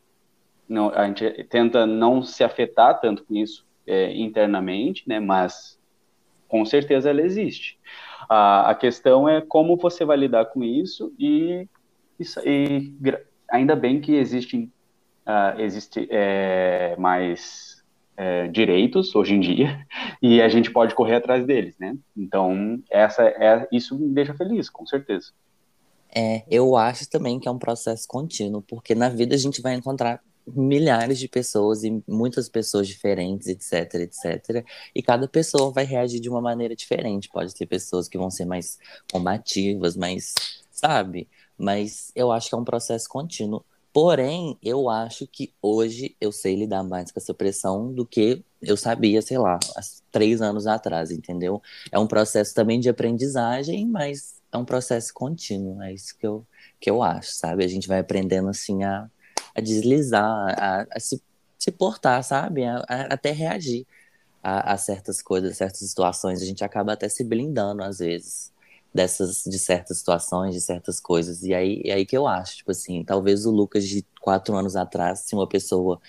não 0.68 0.90
a 0.90 1.06
gente 1.08 1.44
tenta 1.50 1.86
não 1.86 2.22
se 2.22 2.44
afetar 2.44 3.00
tanto 3.00 3.24
com 3.26 3.36
isso 3.36 3.66
é, 3.86 4.16
internamente, 4.16 5.04
né? 5.08 5.20
Mas 5.20 5.80
com 6.48 6.66
certeza 6.66 7.10
ela 7.10 7.22
existe. 7.22 7.78
Uh, 8.24 8.68
a 8.68 8.76
questão 8.76 9.28
é 9.28 9.42
como 9.42 9.76
você 9.78 10.06
vai 10.06 10.18
lidar 10.18 10.46
com 10.46 10.64
isso 10.64 11.14
e, 11.20 11.68
e 12.46 12.94
ainda 13.50 13.76
bem 13.76 14.00
que 14.00 14.16
existem 14.16 14.72
uh, 15.32 15.60
existe 15.60 16.08
é, 16.12 16.96
mais 16.98 17.82
é, 18.17 18.48
direitos 18.48 19.15
hoje 19.15 19.34
em 19.34 19.39
dia 19.39 19.86
e 20.22 20.41
a 20.41 20.50
gente 20.50 20.72
pode 20.72 20.94
correr 20.94 21.15
atrás 21.15 21.46
deles, 21.46 21.78
né? 21.80 21.96
Então 22.15 22.82
essa 22.89 23.24
é 23.24 23.67
isso 23.72 23.98
me 23.98 24.13
deixa 24.13 24.34
feliz, 24.34 24.70
com 24.70 24.86
certeza. 24.86 25.32
É, 26.13 26.44
eu 26.50 26.76
acho 26.76 27.10
também 27.10 27.39
que 27.39 27.48
é 27.48 27.52
um 27.52 27.58
processo 27.58 28.06
contínuo, 28.08 28.62
porque 28.62 28.94
na 28.94 29.08
vida 29.08 29.34
a 29.34 29.38
gente 29.38 29.62
vai 29.62 29.76
encontrar 29.76 30.22
milhares 30.46 31.20
de 31.20 31.28
pessoas 31.28 31.84
e 31.84 32.04
muitas 32.08 32.50
pessoas 32.50 32.88
diferentes, 32.88 33.48
etc, 33.48 33.94
etc. 33.96 34.65
E 34.94 35.02
cada 35.02 35.28
pessoa 35.28 35.72
vai 35.72 35.86
reagir 35.86 36.20
de 36.20 36.30
uma 36.30 36.41
maneira 36.41 36.76
diferente. 36.76 37.30
Pode 37.30 37.54
ter 37.54 37.65
pessoas 37.65 38.08
que 38.08 38.17
vão 38.17 38.30
ser 38.30 38.46
mais 38.46 38.78
combativas, 39.12 39.96
mais, 39.96 40.34
sabe? 40.72 41.30
Mas 41.58 42.12
eu 42.15 42.32
acho 42.32 42.50
que 42.50 42.56
é 42.56 42.58
um 42.58 42.63
processo 42.63 43.08
contínuo. 43.08 43.63
Porém, 43.93 44.58
eu 44.63 44.89
acho 44.89 45.27
que 45.27 45.54
hoje 45.62 46.15
eu 46.19 46.32
sei 46.32 46.56
lidar 46.56 46.82
mais 46.84 47.12
com 47.12 47.19
essa 47.19 47.34
pressão 47.34 47.93
do 47.93 48.06
que 48.06 48.43
eu 48.62 48.77
sabia, 48.77 49.21
sei 49.21 49.38
lá, 49.38 49.60
há 49.75 49.82
três 50.10 50.41
anos 50.41 50.65
atrás, 50.65 51.12
entendeu? 51.12 51.62
É 51.91 51.99
um 51.99 52.08
processo 52.08 52.54
também 52.54 52.80
de 52.80 52.88
aprendizagem, 52.88 53.86
mas 53.88 54.39
é 54.51 54.58
um 54.58 54.63
processo 54.63 55.13
contínuo, 55.13 55.82
é 55.82 55.93
isso 55.93 56.17
que 56.17 56.25
eu, 56.25 56.45
que 56.80 56.89
eu 56.89 57.04
acho, 57.04 57.32
sabe? 57.34 57.65
A 57.65 57.67
gente 57.67 57.88
vai 57.88 57.99
aprendendo 57.99 58.47
assim 58.49 58.84
a, 58.84 59.10
a 59.54 59.60
deslizar, 59.62 60.56
a, 60.58 60.88
a 60.89 60.99
se, 60.99 61.21
se 61.60 61.71
portar, 61.71 62.23
sabe? 62.23 62.63
A, 62.63 62.77
a, 62.88 63.01
até 63.13 63.32
reagir 63.32 63.86
a, 64.41 64.73
a 64.73 64.77
certas 64.77 65.21
coisas, 65.21 65.58
certas 65.58 65.80
situações. 65.80 66.41
A 66.41 66.45
gente 66.45 66.63
acaba 66.63 66.93
até 66.93 67.10
se 67.10 67.23
blindando 67.23 67.84
às 67.84 67.99
vezes 67.99 68.51
dessas 68.93 69.43
de 69.45 69.58
certas 69.60 69.99
situações, 69.99 70.54
de 70.56 70.62
certas 70.62 70.99
coisas. 70.99 71.43
E 71.43 71.54
aí, 71.54 71.82
é 71.86 71.93
aí 71.93 72.06
que 72.06 72.17
eu 72.17 72.27
acho, 72.27 72.58
tipo 72.58 72.71
assim, 72.71 73.04
talvez 73.04 73.45
o 73.45 73.51
Lucas 73.51 73.88
de 73.88 74.06
quatro 74.21 74.56
anos 74.56 74.75
atrás, 74.75 75.19
se 75.21 75.36
uma 75.36 75.47
pessoa 75.47 76.01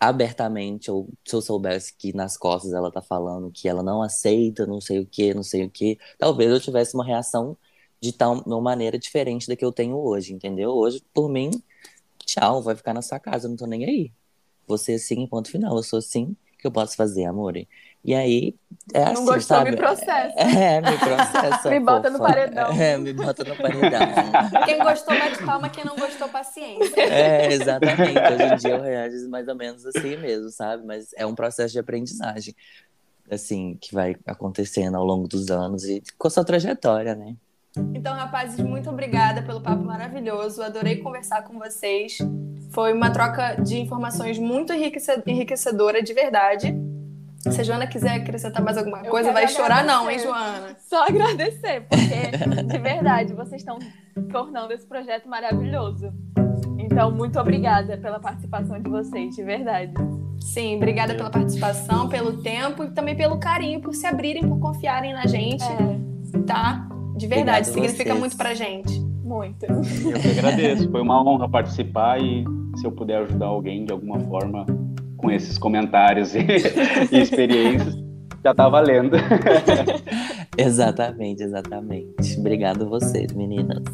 abertamente, 0.00 0.90
ou 0.90 1.08
se 1.26 1.34
eu 1.34 1.42
soubesse 1.42 1.94
que 1.96 2.12
nas 2.12 2.36
costas 2.36 2.72
ela 2.72 2.90
tá 2.90 3.02
falando 3.02 3.50
que 3.50 3.68
ela 3.68 3.82
não 3.82 4.02
aceita, 4.02 4.66
não 4.66 4.80
sei 4.80 5.00
o 5.00 5.06
que, 5.06 5.34
não 5.34 5.42
sei 5.42 5.64
o 5.64 5.70
que, 5.70 5.98
talvez 6.18 6.50
eu 6.50 6.60
tivesse 6.60 6.94
uma 6.94 7.04
reação 7.04 7.56
de 8.00 8.12
tal 8.12 8.40
uma 8.46 8.60
maneira 8.60 8.98
diferente 8.98 9.48
da 9.48 9.56
que 9.56 9.64
eu 9.64 9.72
tenho 9.72 9.96
hoje, 9.96 10.32
entendeu? 10.32 10.70
Hoje, 10.70 11.02
por 11.12 11.28
mim, 11.28 11.50
tchau, 12.26 12.62
vai 12.62 12.76
ficar 12.76 12.94
na 12.94 13.02
sua 13.02 13.18
casa, 13.20 13.46
eu 13.46 13.50
não 13.50 13.56
tô 13.56 13.66
nem 13.66 13.84
aí. 13.84 14.12
Você 14.66 14.98
sim, 14.98 15.26
ponto 15.26 15.50
final. 15.50 15.76
Eu 15.76 15.82
sou 15.82 15.98
assim, 15.98 16.36
que 16.58 16.66
eu 16.66 16.72
posso 16.72 16.96
fazer, 16.96 17.24
amor? 17.26 17.54
E 18.04 18.14
aí, 18.14 18.54
é 18.94 19.04
não 19.04 19.12
assim, 19.12 19.24
gostou, 19.24 19.56
sabe? 19.56 19.70
me 19.72 19.76
processa. 19.76 20.34
É, 20.36 20.80
me 20.80 20.96
processa. 20.98 21.68
me 21.70 21.80
bota 21.80 22.10
no 22.10 22.18
paredão. 22.18 22.70
É, 22.72 22.96
me 22.96 23.12
bota 23.12 23.44
no 23.44 23.56
paredão. 23.56 24.00
Quem 24.64 24.78
gostou, 24.78 25.18
bate 25.18 25.44
palma. 25.44 25.68
Quem 25.68 25.84
não 25.84 25.96
gostou, 25.96 26.28
paciência. 26.28 27.00
É, 27.00 27.52
exatamente. 27.52 28.18
Hoje 28.18 28.42
em 28.44 28.56
dia 28.56 28.70
eu 28.70 28.82
reajo 28.82 29.28
mais 29.28 29.48
ou 29.48 29.54
menos 29.54 29.84
assim 29.84 30.16
mesmo, 30.16 30.48
sabe? 30.50 30.86
Mas 30.86 31.10
é 31.16 31.26
um 31.26 31.34
processo 31.34 31.72
de 31.72 31.78
aprendizagem, 31.78 32.54
assim, 33.30 33.76
que 33.80 33.92
vai 33.92 34.16
acontecendo 34.26 34.96
ao 34.96 35.04
longo 35.04 35.28
dos 35.28 35.50
anos 35.50 35.84
e 35.84 36.02
com 36.16 36.28
a 36.28 36.30
sua 36.30 36.44
trajetória, 36.44 37.14
né? 37.14 37.34
Então, 37.94 38.14
rapazes, 38.14 38.58
muito 38.58 38.88
obrigada 38.88 39.42
pelo 39.42 39.60
papo 39.60 39.82
maravilhoso. 39.82 40.62
Adorei 40.62 40.96
conversar 40.96 41.42
com 41.42 41.58
vocês. 41.58 42.18
Foi 42.70 42.92
uma 42.92 43.10
troca 43.10 43.56
de 43.56 43.78
informações 43.78 44.38
muito 44.38 44.72
enriquecedora, 44.72 46.02
de 46.02 46.12
verdade. 46.12 46.87
Se 47.40 47.60
a 47.60 47.64
Joana 47.64 47.86
quiser 47.86 48.14
acrescentar 48.14 48.62
mais 48.62 48.76
alguma 48.76 48.98
coisa, 49.04 49.32
vai 49.32 49.46
chorar 49.48 49.84
não, 49.84 50.02
agradecer. 50.08 50.26
hein, 50.28 50.34
Joana? 50.34 50.76
Só 50.88 51.06
agradecer, 51.06 51.86
porque 51.88 52.62
de 52.64 52.78
verdade 52.78 53.32
vocês 53.32 53.60
estão 53.62 53.78
tornando 54.30 54.72
esse 54.72 54.86
projeto 54.86 55.28
maravilhoso. 55.28 56.12
Então, 56.78 57.10
muito 57.12 57.38
obrigada 57.38 57.96
pela 57.96 58.18
participação 58.18 58.80
de 58.80 58.90
vocês, 58.90 59.34
de 59.36 59.42
verdade. 59.42 59.92
Sim, 60.40 60.76
obrigada 60.76 61.14
pela 61.14 61.30
participação, 61.30 62.08
pelo 62.08 62.42
tempo 62.42 62.82
e 62.84 62.90
também 62.90 63.16
pelo 63.16 63.38
carinho, 63.38 63.80
por 63.80 63.94
se 63.94 64.06
abrirem, 64.06 64.48
por 64.48 64.58
confiarem 64.58 65.12
na 65.12 65.26
gente, 65.26 65.62
É, 65.64 66.38
tá? 66.46 66.88
De 67.16 67.26
verdade, 67.26 67.68
Obrigado 67.68 67.74
significa 67.74 68.04
vocês. 68.10 68.18
muito 68.20 68.36
pra 68.36 68.54
gente. 68.54 69.00
muito. 69.00 69.64
Eu 69.64 70.20
que 70.20 70.38
agradeço, 70.38 70.90
foi 70.90 71.00
uma 71.02 71.20
honra 71.22 71.48
participar 71.48 72.20
e 72.20 72.44
se 72.76 72.84
eu 72.86 72.92
puder 72.92 73.22
ajudar 73.22 73.46
alguém 73.46 73.84
de 73.84 73.92
alguma 73.92 74.18
forma 74.20 74.64
com 75.18 75.30
esses 75.30 75.58
comentários 75.58 76.34
e, 76.34 76.38
e 77.12 77.20
experiências, 77.20 77.94
já 78.42 78.54
tá 78.54 78.68
valendo. 78.68 79.16
Exatamente, 80.56 81.44
exatamente. 81.44 82.36
Obrigado 82.36 82.88
vocês, 82.88 83.32
meninas. 83.32 83.84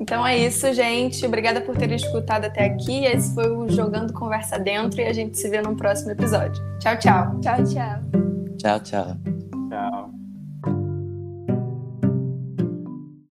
Então 0.00 0.26
é 0.26 0.36
isso, 0.36 0.72
gente. 0.72 1.24
Obrigada 1.24 1.60
por 1.60 1.76
terem 1.76 1.94
escutado 1.94 2.46
até 2.46 2.64
aqui. 2.64 3.04
Esse 3.04 3.32
foi 3.32 3.48
o 3.48 3.68
Jogando 3.68 4.12
Conversa 4.12 4.58
Dentro 4.58 5.00
e 5.00 5.04
a 5.04 5.12
gente 5.12 5.38
se 5.38 5.48
vê 5.48 5.62
no 5.62 5.76
próximo 5.76 6.10
episódio. 6.10 6.60
Tchau, 6.80 6.98
tchau. 6.98 7.38
Tchau, 7.40 7.64
tchau. 7.64 8.00
Tchau, 8.58 8.80
tchau. 8.80 10.19